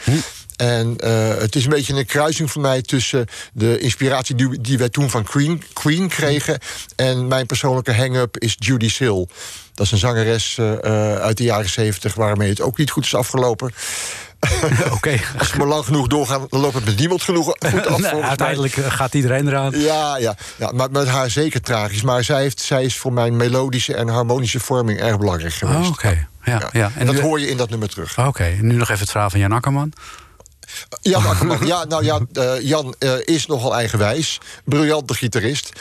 [0.56, 4.78] En eh, het is een beetje een kruising voor mij tussen de inspiratie die, die
[4.78, 6.58] wij toen van Queen, Queen kregen.
[6.96, 9.26] En mijn persoonlijke hang-up is Judy Sill.
[9.74, 10.58] Dat is een zangeres
[11.20, 13.72] uit de jaren zeventig waarmee het ook niet goed is afgelopen.
[14.90, 15.20] Oké.
[15.38, 17.98] Als ik maar lang genoeg doorgaan, dan loopt het met niemand genoeg goed af.
[18.02, 18.28] Nou, mij.
[18.28, 19.80] uiteindelijk eh, gaat iedereen eraan.
[19.80, 22.02] Ja, ja, ja, maar met haar zeker tragisch.
[22.02, 25.78] Maar zij, heeft, zij is voor mijn melodische en harmonische vorming erg belangrijk geweest.
[25.78, 26.26] Oh, Oké.
[26.44, 26.68] Ja, ja.
[26.72, 26.90] Ja.
[26.96, 28.18] En dat hoor je in dat nummer terug.
[28.18, 29.92] Oké, nu nog even het verhaal van Jan Akkerman.
[31.00, 34.40] Jan Akkerman, ja, nou ja, eh, Jan eh, is nogal eigenwijs.
[34.64, 35.72] Briljante gitarist.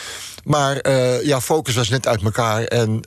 [0.44, 2.64] Maar eh, ja, Focus was net uit elkaar.
[2.64, 3.00] En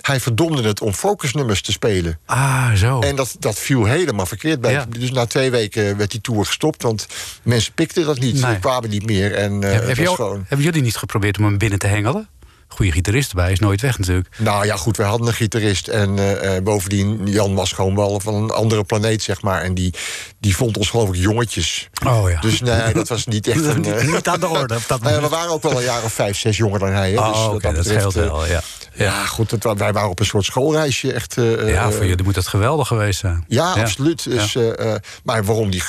[0.00, 2.18] hij verdomde het om focusnummers te spelen.
[2.26, 3.00] Ah, zo.
[3.00, 4.72] En dat, dat viel helemaal verkeerd bij.
[4.72, 4.86] Ja.
[4.88, 6.82] Dus na twee weken werd die tour gestopt.
[6.82, 7.06] Want
[7.42, 8.40] mensen pikten dat niet.
[8.40, 8.52] Nee.
[8.52, 9.34] Ze kwamen niet meer.
[9.34, 10.44] En, heb je gewoon...
[10.48, 12.28] hebben jullie niet geprobeerd om hem binnen te hengelen?
[12.68, 14.28] Goede gitarist erbij is nooit weg natuurlijk.
[14.38, 15.88] Nou ja, goed, we hadden een gitarist.
[15.88, 19.62] En eh, eh, bovendien, Jan was gewoon wel van een andere planeet, zeg maar.
[19.62, 19.94] En die,
[20.40, 21.88] die vond ons geloof ik jongetjes.
[22.06, 22.40] Oh ja.
[22.40, 23.84] Dus nee, dat was niet echt een...
[23.84, 25.30] eh, Niet aan de orde op dat nou ja, moment.
[25.30, 27.10] we waren ook wel een jaar of vijf, zes jonger dan hij.
[27.12, 27.18] Hè?
[27.18, 28.60] Oh, dus dat betreft, scheelt eh, wel, ja.
[28.98, 31.12] Ja, goed, het, wij waren op een soort schoolreisje.
[31.12, 33.44] Echt, eh, Ja, eh, voor jullie moet dat geweldig geweest zijn.
[33.48, 34.24] Ja, absoluut.
[34.24, 35.82] Dus, eh, maar waarom die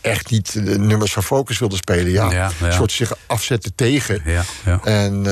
[0.00, 2.10] echt niet de nummers van Focus wilde spelen?
[2.10, 2.66] Ja, Ja, ja.
[2.66, 4.22] een soort zich afzetten tegen.
[4.24, 4.80] Ja, ja.
[4.84, 5.22] En,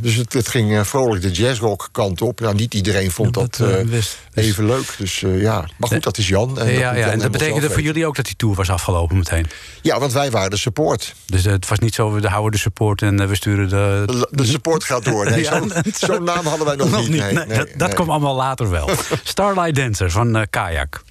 [0.00, 2.40] dus het, het ging vrolijk de jazzrock kant op.
[2.40, 4.94] Nou, niet iedereen vond Ja, dat, dat, dus- even leuk.
[4.98, 6.48] Dus ja, maar goed, dat is Jan.
[6.48, 7.82] En dat ja, ja, Jan en dat betekende voor weten.
[7.82, 9.46] jullie ook dat die tour was afgelopen meteen.
[9.82, 11.14] Ja, want wij waren de support.
[11.26, 14.26] Dus het was niet zo, we houden de support en we sturen de...
[14.30, 15.30] De, support gaat door.
[15.30, 17.08] Nee, Ja, zo'n zo'n naam hadden wij nog, niet.
[17.08, 18.88] Nee, Nee, nee, dat dat kwam allemaal later wel.
[19.22, 21.02] Starlight Dancer van eh, Kayak.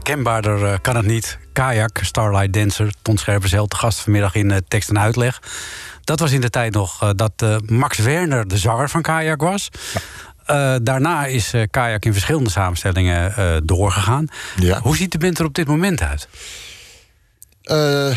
[0.00, 1.38] Herkenbaarder eh, kan het niet.
[1.52, 5.42] Kajak, Starlight Dancer, Ton Scherpenzeel, te gast vanmiddag in eh, tekst en uitleg.
[6.04, 9.68] Dat was in de tijd nog eh, dat Max Werner de zanger van Kajak was.
[10.82, 14.26] Daarna is eh, Kajak in verschillende samenstellingen doorgegaan.
[14.56, 14.80] Ja.
[14.80, 16.28] Hoe ziet de band er op dit moment uit?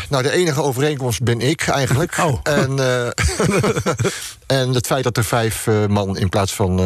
[0.10, 2.18] Nou, de enige overeenkomst ben ik eigenlijk.
[2.24, 2.40] Oh.
[2.44, 2.80] En,
[4.60, 6.78] en het feit dat er vijf man in plaats van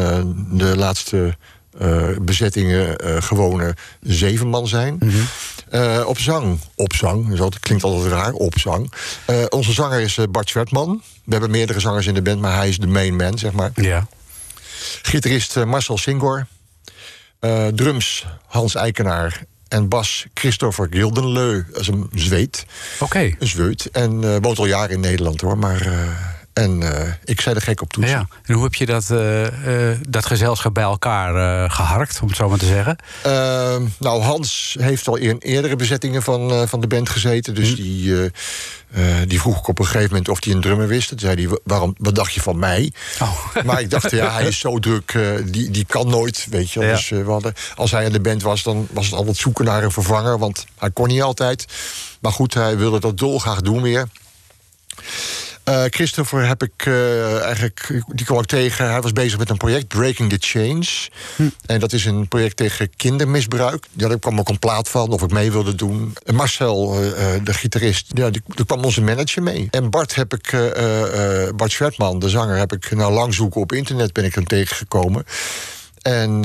[0.50, 1.36] de laatste
[1.78, 4.98] eh, bezettingen eh, gewone zeven man zijn.
[5.70, 8.92] Eh, op zang, op zang, dus dat klinkt altijd raar, op zang.
[9.48, 11.02] Onze zanger is Bart Zwertman.
[11.24, 13.70] We hebben meerdere zangers in de band, maar hij is de main man, zeg maar.
[13.74, 14.06] Ja.
[15.02, 16.46] Gitarist Marcel Singor.
[17.74, 19.46] Drums Hans Eikenaar.
[19.68, 21.64] En bas Christopher Gildenleu.
[21.72, 22.66] Dat is een zweet.
[22.98, 23.34] Oké.
[23.38, 23.90] Een zweet.
[23.90, 25.58] En eh, woont al jaren in Nederland hoor.
[25.58, 25.88] Maar,
[26.58, 28.18] en eh, ik zei er gek op toetsen.
[28.18, 28.28] Ja.
[28.44, 32.36] En hoe heb je dat, eh, eh, dat gezelschap bij elkaar eh, geharkt, om het
[32.36, 32.96] zo maar te zeggen?
[33.22, 37.54] Ehm, nou, Hans heeft al in eerdere bezettingen van, van de band gezeten.
[37.54, 38.24] Dus die, eh,
[38.90, 41.08] eh, die vroeg ik op een gegeven moment of hij een drummer wist.
[41.08, 42.92] Toen zei hij, waarom, wat dacht je van mij?
[43.22, 43.46] Oh.
[43.66, 46.80] Maar ik dacht, ja, hij is zo druk, die, die kan nooit, weet je.
[46.80, 46.92] Ja.
[46.92, 49.82] Dus we hadden, als hij in de band was, dan was het altijd zoeken naar
[49.82, 50.38] een vervanger.
[50.38, 51.64] Want hij kon niet altijd.
[52.20, 54.08] Maar goed, hij wilde dat dolgraag doen weer.
[55.68, 58.90] Eh, Christopher heb ik eh, eigenlijk, die kwam ik tegen.
[58.90, 60.86] Hij was bezig met een project, Breaking the Change.
[61.66, 63.86] En dat is een project tegen kindermisbruik.
[63.92, 66.16] Ja, daar kwam ook een plaat van, of ik mee wilde doen.
[66.24, 69.68] En Marcel, eh, de gitarist, ja, die, daar kwam onze manager mee.
[69.70, 70.50] En Bart heb ik,
[71.56, 75.24] Bart Schwertman, de zanger, heb ik nou lang zoeken op internet ben ik hem tegengekomen.
[76.02, 76.44] En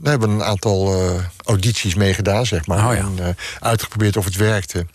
[0.00, 2.88] we hebben een aantal eh, audities meegedaan, zeg maar.
[2.88, 3.00] Oh ja.
[3.00, 3.28] En eh,
[3.60, 4.86] uitgeprobeerd of het werkte.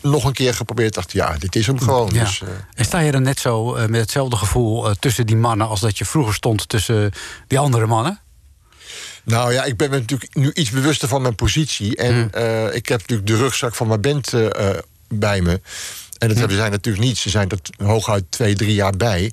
[0.00, 2.10] Nog een keer geprobeerd, dacht ja, dit is hem gewoon.
[2.12, 2.24] Ja.
[2.24, 5.80] Dus, eh, En sta je dan net zo met hetzelfde gevoel tussen die mannen als
[5.80, 7.10] dat je vroeger stond tussen
[7.46, 8.20] die andere mannen?
[9.24, 11.96] Nou ja, ik ben me natuurlijk nu iets bewuster van mijn positie.
[11.96, 12.68] En Hmm.
[12.72, 14.32] ik heb natuurlijk de rugzak van mijn band
[15.08, 15.50] bij me.
[15.50, 15.60] En
[16.18, 16.38] dat Hmm.
[16.38, 17.18] hebben zij natuurlijk niet.
[17.18, 19.32] Ze zijn er hooguit twee, drie jaar bij.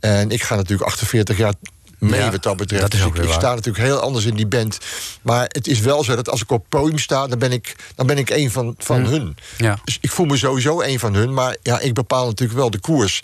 [0.00, 1.54] En ik ga natuurlijk 48 jaar
[1.98, 2.82] mee Ja, wat dat betreft.
[2.82, 4.78] dat is Dus ook ik, sta natuurlijk heel anders in die band.
[5.22, 7.26] Maar het is wel zo dat als ik op het podium sta...
[7.26, 9.20] dan ben ik, dan ben ik een van, van hun.
[9.20, 9.34] Hmm.
[9.56, 9.78] Ja.
[9.84, 11.34] Dus ik voel me sowieso een van hun.
[11.34, 13.22] Maar ja, ik bepaal natuurlijk wel de koers.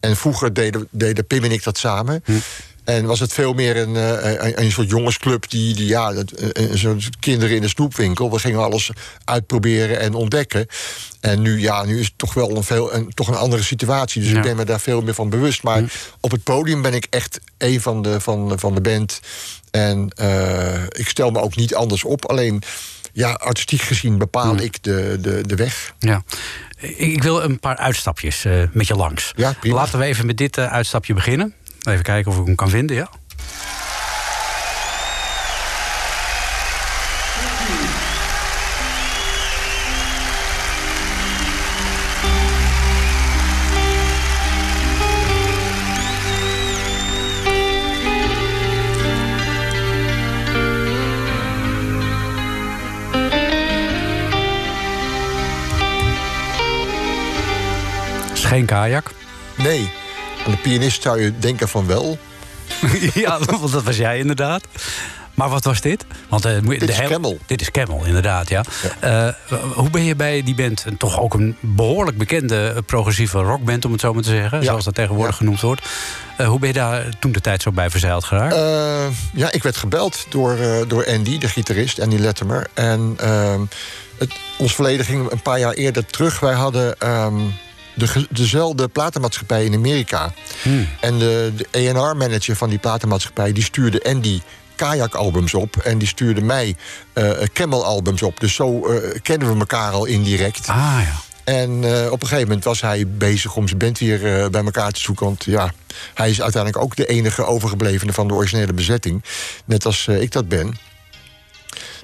[0.00, 2.22] En vroeger deden, deden Pim en ik dat samen.
[2.24, 2.32] Hm.
[2.84, 5.50] En was het veel meer een, eh, een, een soort jongensclub...
[5.50, 8.30] die, die ja, dat- eh, een kinderen in de snoepwinkel.
[8.30, 8.90] We gingen alles
[9.24, 10.66] uitproberen en ontdekken.
[11.20, 14.20] En nu, ja, nu is het toch wel een, veel, een, toch een andere situatie.
[14.22, 14.36] Dus Ja.
[14.36, 15.62] ik ben me daar veel meer van bewust.
[15.62, 15.86] Maar Hm.
[16.20, 19.20] op het podium ben ik echt een van de, van, van de band.
[19.70, 22.24] En eh, ik stel me ook niet anders op.
[22.26, 22.62] Alleen,
[23.12, 24.62] ja, artistiek gezien bepaal Hm.
[24.62, 25.94] ik de, de, de weg.
[25.98, 26.22] Ja.
[26.80, 29.32] Ik wil een paar uitstapjes met je langs.
[29.60, 31.54] Laten we even met dit uitstapje beginnen.
[31.82, 33.08] Even kijken of ik hem kan vinden, ja.
[58.34, 59.10] Geen kajak.
[59.56, 59.90] Nee,
[60.46, 62.18] aan de pianist zou je denken van wel.
[63.14, 64.64] ja, want dat was jij inderdaad.
[65.34, 66.04] Maar wat was dit?
[66.28, 67.38] Want, moet je- Dit de is Camel.
[67.46, 68.62] Dit is Camel, inderdaad, ja.
[69.00, 69.28] Eh,
[69.74, 73.84] hoe ben je bij die band, en toch ook een behoorlijk bekende eh, progressieve rockband...
[73.84, 74.64] om het zo maar te zeggen, Ja.
[74.64, 75.38] zoals dat tegenwoordig Ja.
[75.38, 75.82] genoemd wordt.
[76.46, 78.54] Hoe ben je daar toen de tijd zo bij verzeild geraakt?
[79.32, 80.56] Ja, ik werd gebeld door,
[80.88, 82.66] door Andy, de gitarist, Andy Lettermer.
[82.74, 83.60] En ehm,
[84.18, 86.40] het, ons verleden ging een paar jaar eerder terug.
[86.40, 87.34] Wij hadden ehm,
[88.00, 90.32] de, dezelfde platenmaatschappij in Amerika.
[90.62, 90.88] Hmm.
[91.00, 93.52] En de, de A&R-manager van die platenmaatschappij...
[93.52, 94.40] die stuurde Andy
[94.80, 95.76] kajak-albums op.
[95.76, 96.76] En die stuurde mij
[97.12, 98.40] eh Camel-albums op.
[98.40, 100.68] Dus zo eh, kennen we elkaar al indirect.
[100.68, 101.28] Ah ja.
[101.44, 104.64] En eh, op een gegeven moment was hij bezig om zijn band weer eh, bij
[104.64, 105.26] elkaar te zoeken.
[105.26, 105.72] Want ja,
[106.14, 109.24] hij is uiteindelijk ook de enige overgeblevene van de originele bezetting.
[109.64, 110.78] Net als ik dat ben.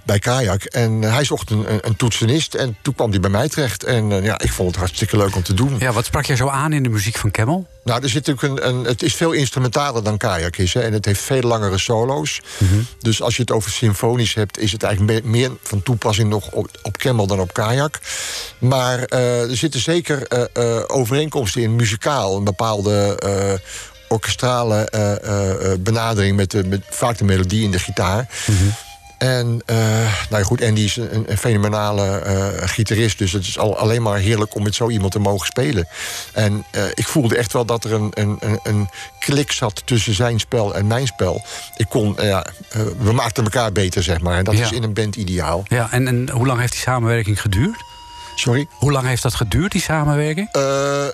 [0.07, 0.63] Bij Kajak.
[0.65, 2.55] En eh, hij zocht een, een, een toetsenist.
[2.55, 3.85] En toen kwam hij bij mij terecht.
[3.85, 5.77] En eh, ja, ik vond het hartstikke leuk om te doen.
[5.79, 7.67] ja, wat sprak je zo aan in de muziek van Camel?
[7.85, 10.75] Nou, er zit natuurlijk een, een, het is veel instrumentaler dan Kajak is.
[10.75, 12.41] Hè, en het heeft veel langere solo's.
[13.01, 16.51] Dus als je het over symfonisch hebt, is het eigenlijk me- meer van toepassing nog
[16.51, 17.99] op, op Camel dan op Kajak.
[18.59, 20.27] Maar eh, er zitten zeker
[20.89, 22.37] overeenkomsten in muzikaal.
[22.37, 23.19] Een bepaalde
[24.09, 24.89] orkestrale
[25.81, 28.29] benadering met, de, met vaak de melodie in de gitaar.
[29.19, 29.77] En eh,
[30.31, 33.19] nou ja, goed, Andy is een, een fenomenale eh, gitarist.
[33.19, 35.89] Dus het is al, alleen maar heerlijk om met zo iemand te mogen spelen.
[36.33, 38.89] En eh, ik voelde echt wel dat er een, een, een, een
[39.19, 41.45] klik zat tussen zijn spel en mijn spel.
[41.77, 42.47] Ik kon, ja,
[42.99, 44.39] we maakten elkaar beter, zeg maar.
[44.39, 44.65] En dat Ja.
[44.65, 45.63] is in een band ideaal.
[45.69, 47.77] Ja, en, en hoe lang heeft die samenwerking geduurd?
[48.39, 48.67] Sorry?
[48.71, 50.49] Hoe lang heeft dat geduurd, die samenwerking?
[50.53, 50.63] Eh,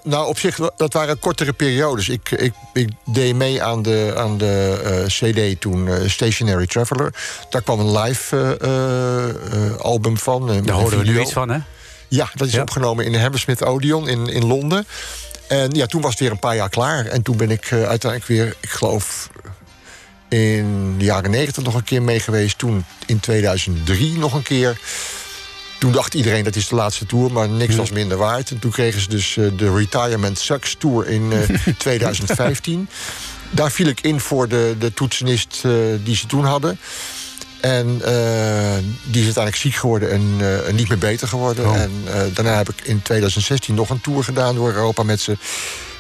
[0.03, 2.09] nou, op zich, dat waren kortere periodes.
[2.09, 7.15] Ik, ik, ik deed mee aan de, aan de eh, CD toen, eh, Stationary Traveler.
[7.51, 8.57] Daar kwam een live
[9.81, 10.47] album van.
[10.65, 11.59] Daar horen we nu iets van, hè?
[12.09, 12.61] Ja, dat is Ja.
[12.61, 14.87] opgenomen in de Hammersmith Odeon in, in Londen.
[15.49, 17.07] En ja, toen was het weer een paar jaar klaar.
[17.07, 19.29] En toen ben ik uiteindelijk weer, ik geloof,
[20.29, 22.59] in de jaren negentig nog een keer mee geweest.
[22.59, 24.79] Toen in 2003 nog een keer.
[25.83, 28.51] Toen dacht iedereen dat is de laatste tour, maar niks was minder waard.
[28.51, 32.89] En toen kregen ze dus eh, de Retirement Sucks Tour in eh, 2015.
[33.51, 35.73] Daar viel ik in voor de, de toetsenist eh,
[36.05, 36.79] die ze toen hadden.
[37.61, 41.69] En eh, die is uiteindelijk ziek geworden en eh, niet meer beter geworden.
[41.69, 41.77] Oh.
[41.77, 45.37] En eh, daarna heb ik in 2016 nog een tour gedaan door Europa met ze.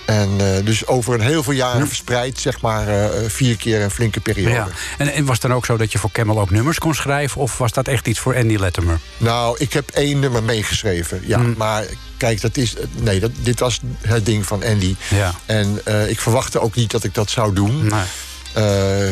[0.04, 3.90] En eh, dus over een heel veel jaren verspreid, zeg maar, eh, vier keer een
[3.90, 4.50] flinke periode.
[4.54, 4.68] Ja.
[4.98, 7.40] En, en was het dan ook zo dat je voor Camel ook nummers kon schrijven?
[7.40, 8.98] Of was dat echt iets voor Andy Lettermer?
[9.18, 11.22] Nou, ik heb één nummer meegeschreven.
[11.26, 11.54] Ja, Hmm.
[11.56, 11.84] maar
[12.16, 12.74] kijk, dat is.
[12.92, 14.96] Nee, dat, dit was het ding van Andy.
[15.10, 15.34] Ja.
[15.46, 17.86] En eh, ik verwachtte ook niet dat ik dat zou doen.
[17.86, 18.00] Nee.
[18.52, 19.10] Eh,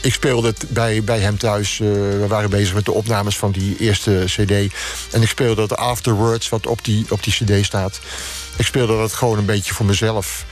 [0.00, 1.80] ik speelde het bij, bij hem thuis.
[1.80, 4.72] eh, we waren bezig met de opnames van die eerste CD.
[5.12, 8.00] En ik speelde het Afterwards, wat op die, op die CD staat.
[8.56, 10.44] Ik speelde dat gewoon een beetje voor mezelf.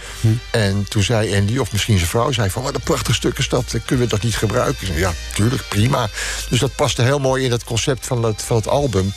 [0.50, 2.62] En toen zei Andy, of misschien zijn vrouw, zei van...
[2.62, 4.86] wat een prachtig stuk is dat, kunnen we dat niet gebruiken?
[4.86, 6.08] Zei, ja, tuurlijk, prima.
[6.48, 9.12] Dus dat paste heel mooi in het concept van het, van het album.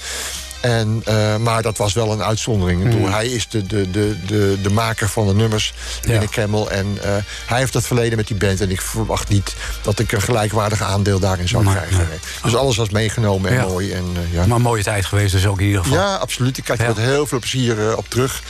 [0.62, 2.84] En, eh, maar dat was wel een uitzondering.
[2.84, 6.20] Bedoel, Hij is de, de, de, de, de maker van de nummers Ja.
[6.20, 6.72] de Camel.
[6.72, 8.62] En eh, hij heeft dat verleden met die band.
[8.62, 11.98] En ik verwacht niet dat ik een gelijkwaardig aandeel daarin zou krijgen.
[12.10, 12.20] nee.
[12.44, 13.66] Dus alles was meegenomen en Ja.
[13.66, 13.92] mooi.
[13.92, 14.46] En, eh, ja.
[14.46, 15.98] Maar een mooie tijd geweest dus ook in ieder geval.
[15.98, 16.58] ja, absoluut.
[16.58, 18.42] Ik kijk er met heel veel plezier op terug.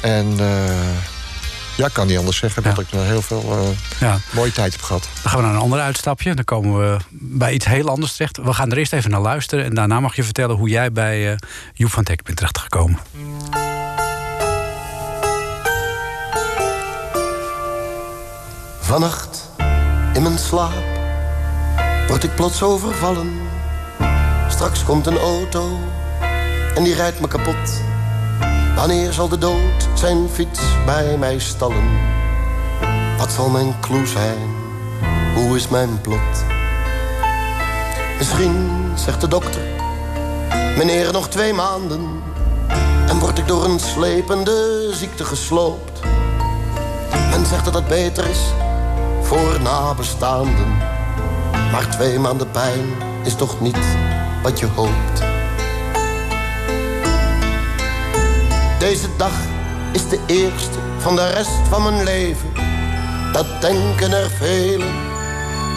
[0.00, 0.36] En
[1.78, 2.68] ja, ik kan niet anders zeggen Ja.
[2.70, 4.18] dat ik er heel veel eh, Ja.
[4.30, 5.08] mooie tijd heb gehad.
[5.22, 6.34] Dan gaan we naar een ander uitstapje.
[6.34, 8.36] Dan komen we bij iets heel anders terecht.
[8.36, 9.64] We gaan er eerst even naar luisteren.
[9.64, 11.36] En daarna mag je vertellen hoe jij bij eh
[11.74, 12.98] Joep van Teck bent terechtgekomen.
[18.80, 19.50] Vannacht
[20.14, 20.72] in mijn slaap
[22.08, 23.32] word ik plots overvallen.
[24.48, 25.78] Straks komt een auto
[26.74, 27.82] en die rijdt me kapot.
[28.78, 31.88] Wanneer zal de dood zijn fiets bij mij stallen?
[33.16, 34.54] Wat zal mijn clue zijn?
[35.34, 36.44] Hoe is mijn plot?
[38.18, 39.60] Misschien zegt de dokter,
[40.76, 42.22] meneer nog twee maanden.
[43.08, 46.00] En word ik door een slepende ziekte gesloopt.
[47.30, 48.40] Men zegt dat het beter is
[49.22, 50.76] voor nabestaanden.
[51.72, 52.86] Maar twee maanden pijn
[53.24, 53.86] is toch niet
[54.42, 55.27] wat je hoopt.
[58.78, 59.32] Deze dag
[59.92, 62.52] is de eerste van de rest van mijn leven.
[63.32, 64.94] Dat denken er velen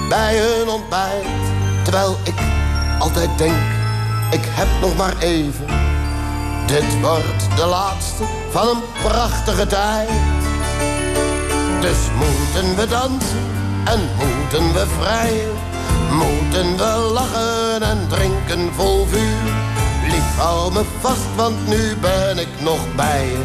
[0.10, 1.26] bij hun ontbijt.
[1.84, 2.40] Terwijl ik
[3.00, 3.62] altijd denk,
[4.32, 5.66] ik heb nog maar even.
[6.68, 10.10] Dit wordt de laatste van een prachtige tijd.
[11.80, 13.46] Dus moeten we dansen
[13.86, 15.52] en moeten we vrijen.
[16.12, 19.71] Moeten we lachen en drinken vol vuur.
[20.42, 23.44] Hou me vast, want nu ben ik nog bij je.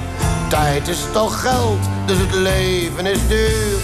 [0.48, 3.78] Tijd is toch geld, dus het leven is duur.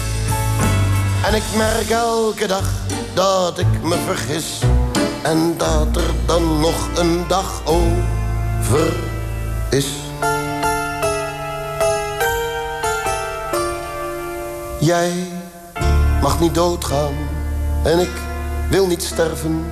[1.25, 2.69] En ik merk elke dag
[3.13, 4.59] dat ik me vergis.
[5.21, 8.93] En dat er dan nog een dag over
[9.69, 9.87] is.
[14.79, 15.11] Jij
[16.21, 17.13] mag niet doodgaan
[17.83, 18.11] en ik
[18.69, 19.65] wil niet sterven.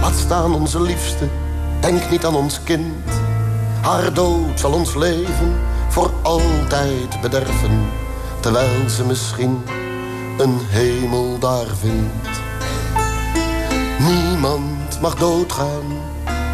[0.00, 1.28] Laat staan onze liefste,
[1.80, 3.04] denk niet aan ons kind.
[3.80, 5.56] Haar dood zal ons leven
[5.88, 7.86] voor altijd bederven.
[8.40, 9.62] Terwijl ze misschien
[10.38, 12.40] een hemel daar vindt.
[13.98, 15.84] Niemand mag doodgaan,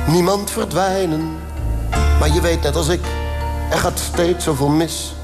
[0.06, 1.36] niemand verdwijnen.
[2.18, 3.04] Maar je weet net als ik,
[3.70, 5.14] er gaat steeds zoveel mis.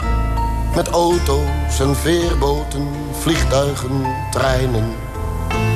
[0.74, 4.94] Met auto's en veerboten, vliegtuigen, treinen.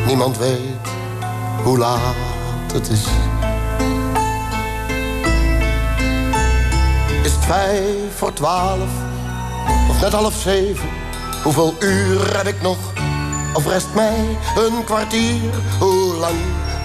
[0.06, 0.88] Niemand weet
[1.62, 2.14] hoe laat
[2.72, 3.06] het is.
[7.46, 8.90] Vijf voor twaalf
[9.88, 10.88] of net half zeven?
[11.42, 12.78] Hoeveel uur heb ik nog?
[13.54, 15.50] Of rest mij een kwartier?
[15.78, 16.36] Hoe lang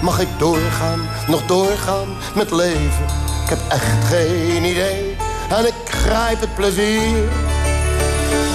[0.02, 3.04] mag ik doorgaan, nog doorgaan met leven?
[3.44, 5.16] Ik heb echt geen idee
[5.48, 7.28] en ik grijp het plezier.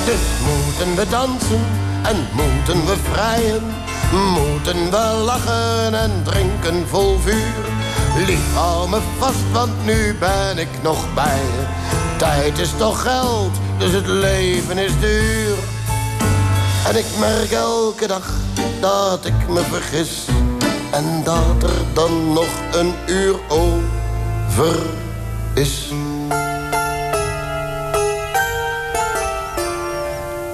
[0.05, 1.65] Dus moeten we dansen
[2.03, 3.63] en moeten we vrijen.
[4.11, 7.74] Moeten we lachen en drinken vol vuur.
[8.15, 11.65] Lief, hou me vast, want nu ben ik nog bij je.
[12.17, 15.55] Tijd is toch geld, dus het leven is duur.
[16.87, 18.33] En ik merk elke dag
[18.79, 20.25] dat ik me vergis.
[20.91, 24.75] En dat er dan nog een uur over
[25.53, 25.89] is.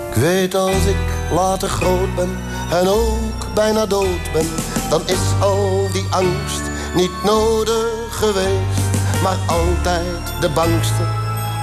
[0.10, 2.38] Ik weet als ik later groot ben
[2.72, 4.50] en ook bijna dood ben,
[4.90, 8.82] dan is al die angst niet nodig geweest.
[9.24, 11.04] Maar altijd de bangste,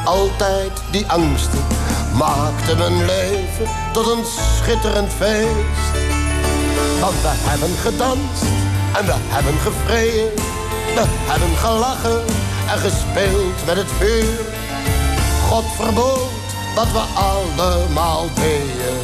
[0.05, 1.64] altijd die angsten,
[2.14, 5.97] maakte mijn leven tot een schitterend feest.
[7.01, 8.43] Want we hebben gedanst
[8.99, 10.35] en we hebben gevreden,
[10.95, 12.24] we hebben gelachen
[12.68, 14.41] en gespeeld met het vuur.
[15.49, 16.31] God verbood
[16.74, 18.99] dat we allemaal deden.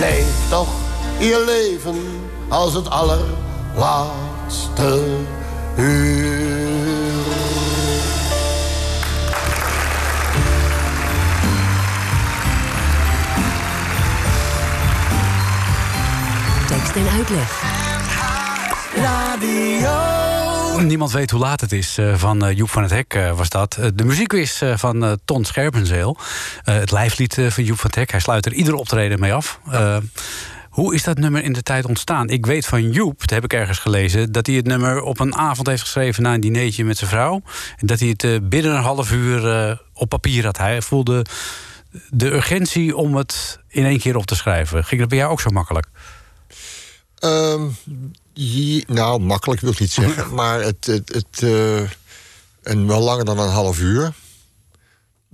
[0.00, 0.68] Leef toch
[1.18, 1.96] je leven
[2.48, 5.02] als het allerlaatste
[16.66, 17.62] Tekst en uitleg.
[20.86, 21.98] Niemand weet hoe laat het is.
[21.98, 23.78] eh, Van eh, Joep van het Hek eh, was dat.
[23.94, 26.16] De muziek is eh, van Ton Scherpenzeel.
[26.64, 28.10] Eh, Het lijflied eh, van Joep van het Hek.
[28.10, 29.60] Hij sluit er ieder optreden mee af.
[29.70, 29.96] Eh,
[30.80, 32.28] Hoe is dat nummer in de tijd ontstaan?
[32.28, 34.32] Ik weet van Joep, dat heb ik ergens gelezen...
[34.32, 36.22] dat hij het nummer op een avond heeft geschreven...
[36.22, 37.42] na een dinertje met zijn vrouw.
[37.76, 40.56] En dat hij het eh, binnen een half uur eh, op papier had.
[40.56, 41.24] Hij voelde
[42.10, 44.84] de urgentie om het in één keer op te schrijven.
[44.84, 45.86] Ging dat bij jou ook zo makkelijk?
[47.18, 47.62] Ehm,
[48.32, 50.34] je- nou, makkelijk wil ik niet zeggen.
[50.40, 51.80] maar het, het, het eh,
[52.62, 54.12] en wel langer dan een half uur.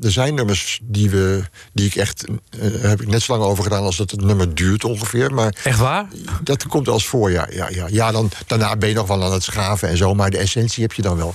[0.01, 1.43] Er zijn nummers die, we,
[1.73, 2.25] die ik echt...
[2.51, 5.35] eh, heb ik net zo lang over gedaan als dat het nummer duurt ongeveer.
[5.35, 6.07] Maar Echt waar?
[6.43, 7.47] dat komt wel eens voor, ja.
[7.51, 7.87] ja, ja.
[7.91, 10.15] ja dan, daarna ben je nog wel aan het schaven en zo.
[10.15, 11.35] Maar de essentie heb je dan wel.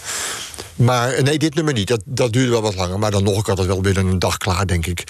[0.75, 1.87] Maar eh, nee, dit nummer niet.
[1.87, 2.99] Dat, dat duurde wel wat langer.
[2.99, 5.03] Maar dan nog, ik had het wel binnen een dag klaar, denk ik.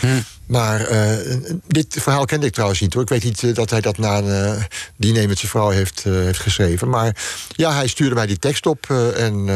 [0.45, 1.35] Maar eh,
[1.67, 3.03] dit verhaal kende ik trouwens niet hoor.
[3.03, 4.63] Ik weet niet dat hij dat na een
[4.95, 6.89] diner met zijn vrouw heeft, heeft geschreven.
[6.89, 7.15] Maar
[7.49, 8.89] ja, hij stuurde mij die tekst op.
[9.15, 9.49] en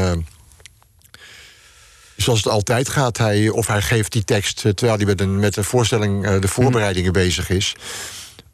[2.15, 4.65] zoals het altijd gaat, hij, of hij geeft die tekst...
[4.65, 7.75] eh, terwijl hij met een, met een voorstelling eh, de voorbereidingen bezig is...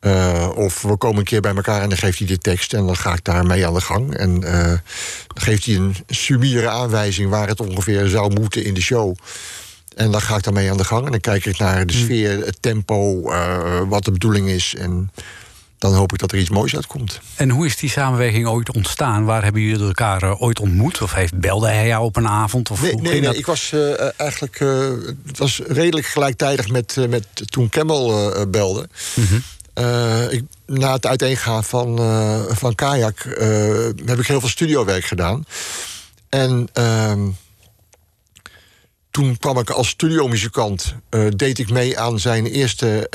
[0.02, 2.86] Uh, of we komen een keer bij elkaar en dan geeft hij de tekst en
[2.86, 4.16] dan ga ik daarmee aan de gang.
[4.16, 4.64] En uh,
[5.28, 9.16] dan geeft hij een sumiere aanwijzing waar het ongeveer zou moeten in de show.
[9.96, 12.46] En dan ga ik daarmee aan de gang en dan kijk ik naar de sfeer,
[12.46, 14.76] het tempo, uh, wat de bedoeling is.
[14.78, 15.12] En
[15.82, 17.20] dan hoop ik dat er iets moois uitkomt.
[17.36, 19.26] En hoe is die samenwerking ooit ontstaan?
[19.26, 21.02] Waar hebben jullie elkaar uh, ooit ontmoet?
[21.02, 22.72] Of heeft, belde hij jou op een avond?
[22.72, 23.36] Of nee, nee, nee dat?
[23.36, 24.60] ik was uh, eigenlijk.
[24.60, 24.90] Uh,
[25.26, 28.90] het was redelijk gelijktijdig met, met toen Camel belde.
[29.16, 29.44] Mm -hmm.
[29.80, 33.36] Uh, ik, na het uiteengaan van, uh, van Kajak uh,
[34.06, 35.46] heb ik heel veel studiowerk gedaan.
[36.30, 37.14] En uh,
[39.12, 40.96] toen kwam ik als studiomuzikant,
[41.36, 43.10] deed ik mee aan zijn eerste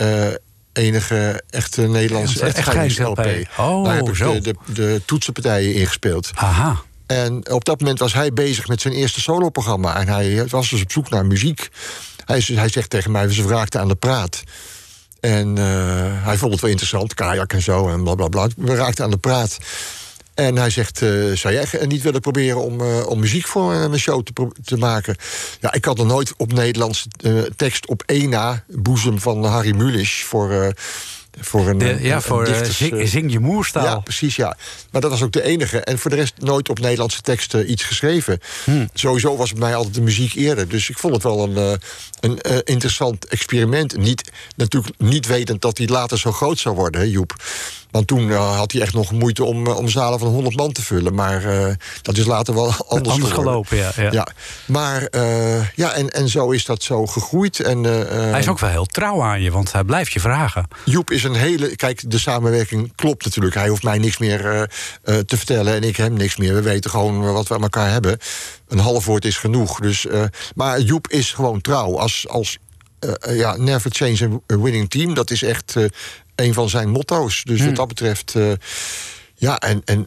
[0.76, 3.48] enige echte Nederlandse echtscheidings-LP.
[3.58, 4.32] Oh, Daar heb ik zo.
[4.32, 6.30] de, de, de toetsenpartijen ingespeeld.
[6.34, 6.80] Aha.
[7.06, 10.00] En op dat moment was hij bezig met zijn eerste soloprogramma.
[10.00, 11.68] En hij was dus op zoek naar muziek.
[12.24, 14.42] Hij, hij zegt tegen mij, ze raakten aan de praat.
[15.20, 15.64] En uh,
[16.24, 18.46] hij vond het wel interessant, kajak en zo en blablabla.
[18.46, 18.74] Bla, bla.
[18.74, 19.58] We raakten aan de praat.
[20.36, 23.98] En hij zegt, uh, zou jij niet willen proberen om, uh, om muziek voor mijn
[23.98, 25.16] show te, te, maken?
[25.60, 27.06] Ja, ik had nog nooit op Nederlands
[27.56, 28.64] tekst op één na...
[28.68, 30.74] boezem van Harry Mulisch voor...
[31.40, 33.84] voor een, de, ja, een, voor een dichters, zing, zing, je moerstaal.
[33.84, 34.56] Ja, precies, ja.
[34.90, 35.80] Maar dat was ook de enige.
[35.80, 38.40] En voor de rest nooit op Nederlandse teksten iets geschreven.
[38.64, 38.88] Hmm.
[38.94, 40.68] Sowieso was bij mij altijd de muziek eerder.
[40.68, 41.78] Dus ik vond het wel een, een,
[42.20, 43.96] een, een interessant experiment.
[43.96, 47.34] Niet, natuurlijk niet wetend dat hij later zo groot zou worden, hè, Joep.
[47.96, 50.72] Want toen uh, had hij echt nog moeite om, uh, om zalen van 100 man
[50.72, 51.14] te vullen.
[51.14, 51.72] Maar uh,
[52.02, 53.76] dat is later wel anders, anders gelopen.
[53.76, 54.12] Ja, ja.
[54.12, 54.26] ja.
[54.66, 55.08] Maar
[55.74, 57.60] ja, en, en zo is dat zo gegroeid.
[57.60, 60.68] En, hij is ook wel heel trouw aan je, want hij blijft je vragen.
[60.84, 61.76] Joep is een hele.
[61.76, 63.54] Kijk, de samenwerking klopt natuurlijk.
[63.54, 64.68] Hij hoeft mij niks meer
[65.02, 66.54] te vertellen en ik hem niks meer.
[66.54, 68.18] We weten gewoon wat we aan elkaar hebben.
[68.68, 69.80] Een half woord is genoeg.
[69.80, 70.06] Dus,
[70.54, 71.98] maar Joep is gewoon trouw.
[71.98, 72.58] Als, als
[73.00, 75.14] uh, ja, never change a winning team.
[75.14, 75.84] Dat is echt uh,
[76.36, 77.42] een van zijn motto's.
[77.44, 77.66] Dus hmm.
[77.66, 78.52] wat dat betreft, uh,
[79.34, 80.06] ja, en, en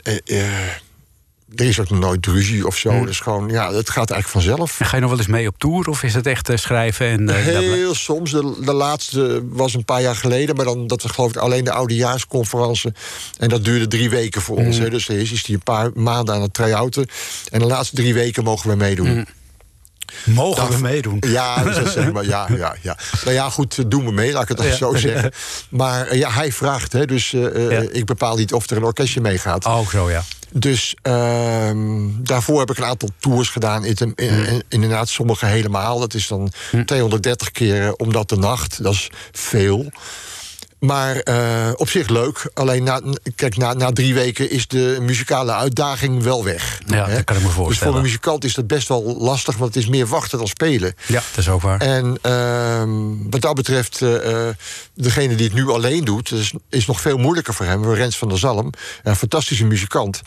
[1.55, 2.89] er is ook nooit ruzie of zo.
[2.89, 3.05] Hmm.
[3.05, 4.79] Dus gewoon, ja, het gaat eigenlijk vanzelf.
[4.79, 7.07] En ga je nog wel eens mee op tour of is het echt schrijven?
[7.07, 8.31] En, Heel soms.
[8.31, 11.63] De, de laatste was een paar jaar geleden, maar dan dat was geloof ik alleen
[11.63, 12.91] de oudejaarsconferentie.
[13.37, 14.65] En dat duurde drie weken voor Hmm.
[14.65, 14.77] ons.
[14.77, 14.89] Hè.
[14.89, 17.07] Dus er is, is die een paar maanden aan het try-outen.
[17.51, 19.27] En de laatste drie weken mogen we meedoen.
[20.23, 20.33] Hmm.
[20.33, 21.17] Mogen we meedoen?
[21.27, 22.97] Ja, dat zeg maar, ja, ja, ja.
[23.23, 24.75] Nou ja, goed, doen we mee, laat ik het Ja.
[24.75, 25.31] zo zeggen.
[25.69, 27.89] Maar eh, ja, hij vraagt, hè, dus eh, eh, Ja.
[27.91, 29.65] ik bepaal niet of er een orkestje meegaat.
[29.65, 30.23] Oh, zo ja.
[30.51, 33.85] Dus ehm, daarvoor heb ik een aantal tours gedaan.
[33.85, 35.99] In, in- in- inderdaad, sommige helemaal.
[35.99, 36.51] Dat is dan
[36.85, 38.83] 230 keer om dat de nacht.
[38.83, 39.91] Dat is veel.
[40.79, 42.49] Maar eh, op zich leuk.
[42.53, 43.01] Alleen na,
[43.35, 46.79] kijk, na, na drie weken is de muzikale uitdaging wel weg.
[46.85, 47.15] Ja, Hè?
[47.15, 47.95] dat kan ik me Dus voor voorstellen.
[47.95, 50.93] een muzikant is dat best wel lastig, want het is meer wachten dan spelen.
[51.07, 51.81] Ja, dat is ook waar.
[51.81, 54.55] En ehm, wat dat betreft, eh, eh,
[54.93, 57.93] degene die het nu alleen doet, is, is nog veel moeilijker voor hem.
[57.93, 58.69] Rens van der Zalm,
[59.03, 60.21] een fantastische muzikant.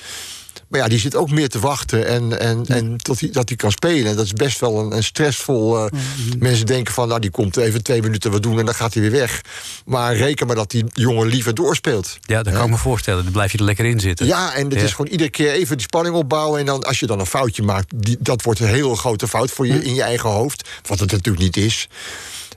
[0.69, 3.57] Maar ja, die zit ook meer te wachten en, en, en tot hij, dat hij
[3.57, 4.11] kan spelen.
[4.11, 5.79] En dat is best wel een, een stressvol.
[5.85, 5.93] eh,
[6.39, 9.03] Mensen denken van, nou, die komt even twee minuten wat doen en dan gaat hij
[9.03, 9.41] weer weg.
[9.85, 12.19] Maar reken maar dat die jongen liever doorspeelt.
[12.21, 13.23] Ja, dat kan ik me voorstellen.
[13.25, 14.27] Dan blijf je er lekker in zitten.
[14.27, 14.81] Ja, en het Ja.
[14.81, 16.61] is gewoon iedere keer even die spanning opbouwen.
[16.61, 19.51] En dan, als je dan een foutje maakt, die, dat wordt een hele grote fout
[19.51, 19.73] voor Hm.
[19.73, 20.69] je in je eigen hoofd.
[20.87, 21.89] Wat het natuurlijk niet is.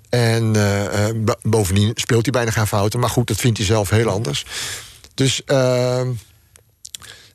[0.10, 3.00] En eh, eh, bo- bovendien speelt hij bijna geen fouten.
[3.00, 4.46] Maar goed, dat vindt hij zelf heel anders.
[5.14, 5.42] Dus.
[5.46, 6.08] ehm,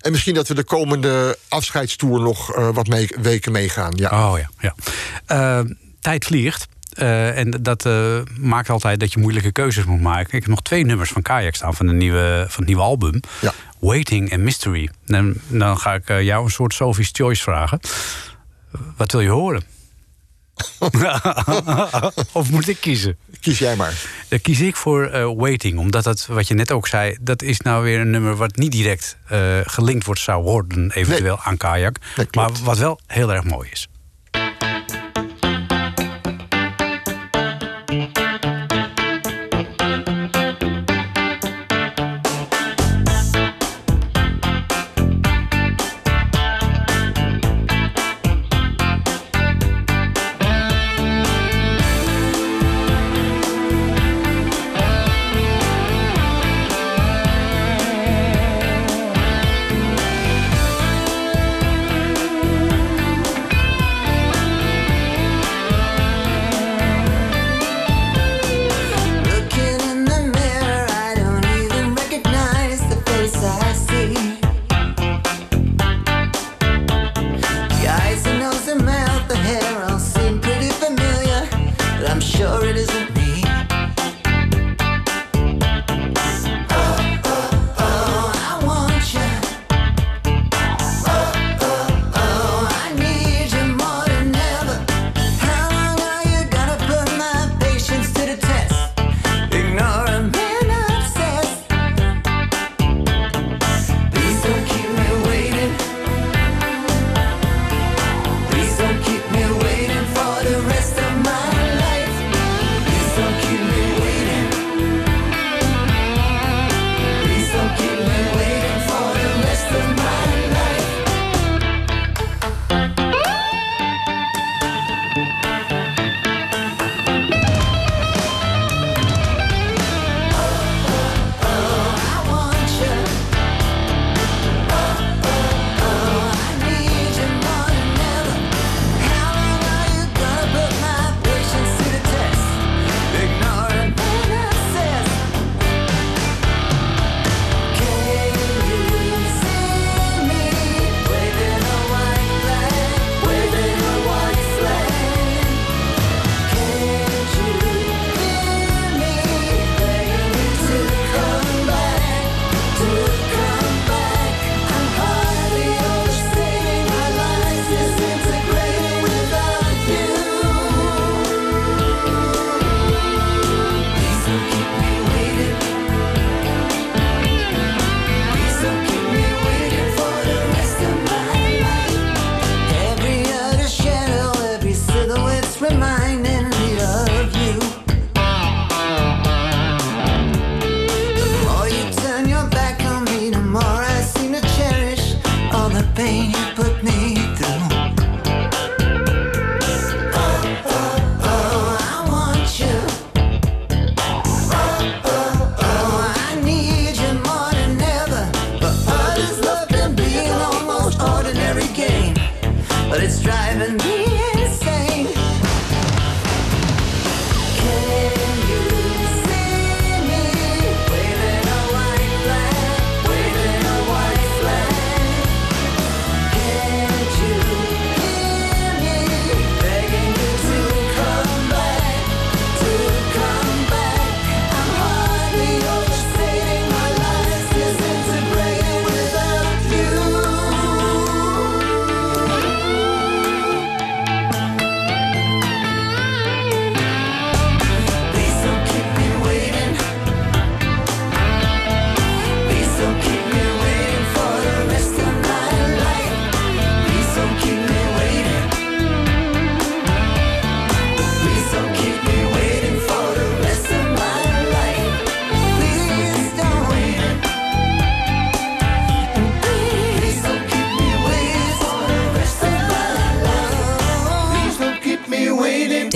[0.01, 3.93] en misschien dat we de komende afscheidstoer nog eh, wat mee- weken meegaan.
[3.97, 4.29] Ja.
[4.31, 4.75] Oh ja, ja.
[5.27, 5.65] Eh,
[6.01, 6.69] tijd vliegt.
[6.91, 7.89] Eh, en dat
[8.39, 10.35] maakt altijd dat je moeilijke keuzes moet maken.
[10.35, 13.21] Ik heb nog twee nummers van Kayak staan van, de nieuwe, van het nieuwe album.
[13.41, 13.53] Ja.
[13.79, 14.91] Waiting and Mystery.
[15.07, 17.81] Dan, dan ga ik jou een soort Sophie's Choice vragen.
[18.97, 19.63] Wat wil je horen?
[22.33, 23.17] of moet ik kiezen?
[23.41, 24.03] Kies jij maar.
[24.29, 25.79] Dan kies ik voor eh, Waiting.
[25.79, 28.73] Omdat dat, wat je net ook zei, dat is nou weer een nummer wat niet
[28.73, 31.99] direct eh, gelinkt wordt zou worden, eventueel aan Kayak.
[32.17, 33.90] Nee, maar wat wel heel erg mooi is.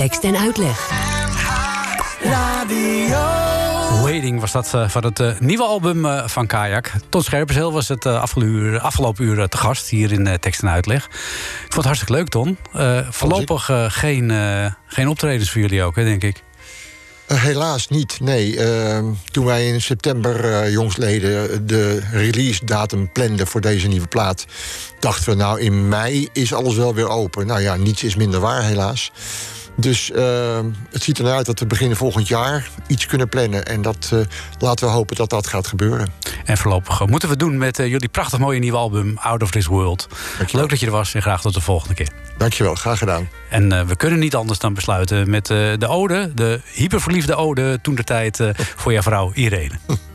[0.05, 0.89] Tekst en uitleg.
[2.21, 3.17] Radio.
[4.01, 6.91] Waiting was dat eh, van het eh, nieuwe album eh, van Kajak.
[7.09, 11.05] Ton Scherpenzeel was het afgelopen uur, te gast hier in Tekst en Uitleg.
[11.05, 11.11] Ik
[11.59, 12.57] vond het hartstikke leuk, Ton.
[12.73, 16.43] Eh, voorlopig geen, eh, geen optredens voor jullie ook, hè, denk ik.
[17.27, 18.59] Eh, helaas niet, nee.
[18.59, 24.45] Ehm, toen wij in september jongsleden de release datum planden voor deze nieuwe plaat...
[24.99, 27.47] dachten we, nou, in mei is alles wel weer open.
[27.47, 29.11] Nou ja, niets is minder waar, helaas.
[29.75, 33.65] Dus ehm, het ziet ernaar uit dat we beginnen volgend jaar iets kunnen plannen.
[33.65, 34.19] En dat eh,
[34.59, 36.13] laten we hopen dat dat gaat gebeuren.
[36.45, 39.51] En voorlopig eh, moeten we doen met eh, jullie prachtig mooie nieuwe album Out of
[39.51, 40.07] This World.
[40.37, 40.61] Dankjewel.
[40.61, 42.09] Leuk dat je er was en graag tot de volgende keer.
[42.37, 43.29] Dankjewel, graag gedaan.
[43.49, 47.79] En eh, we kunnen niet anders dan besluiten met eh, de ode, de hyperverliefde ode
[47.81, 49.75] toen de tijd eh, voor jouw vrouw Irene.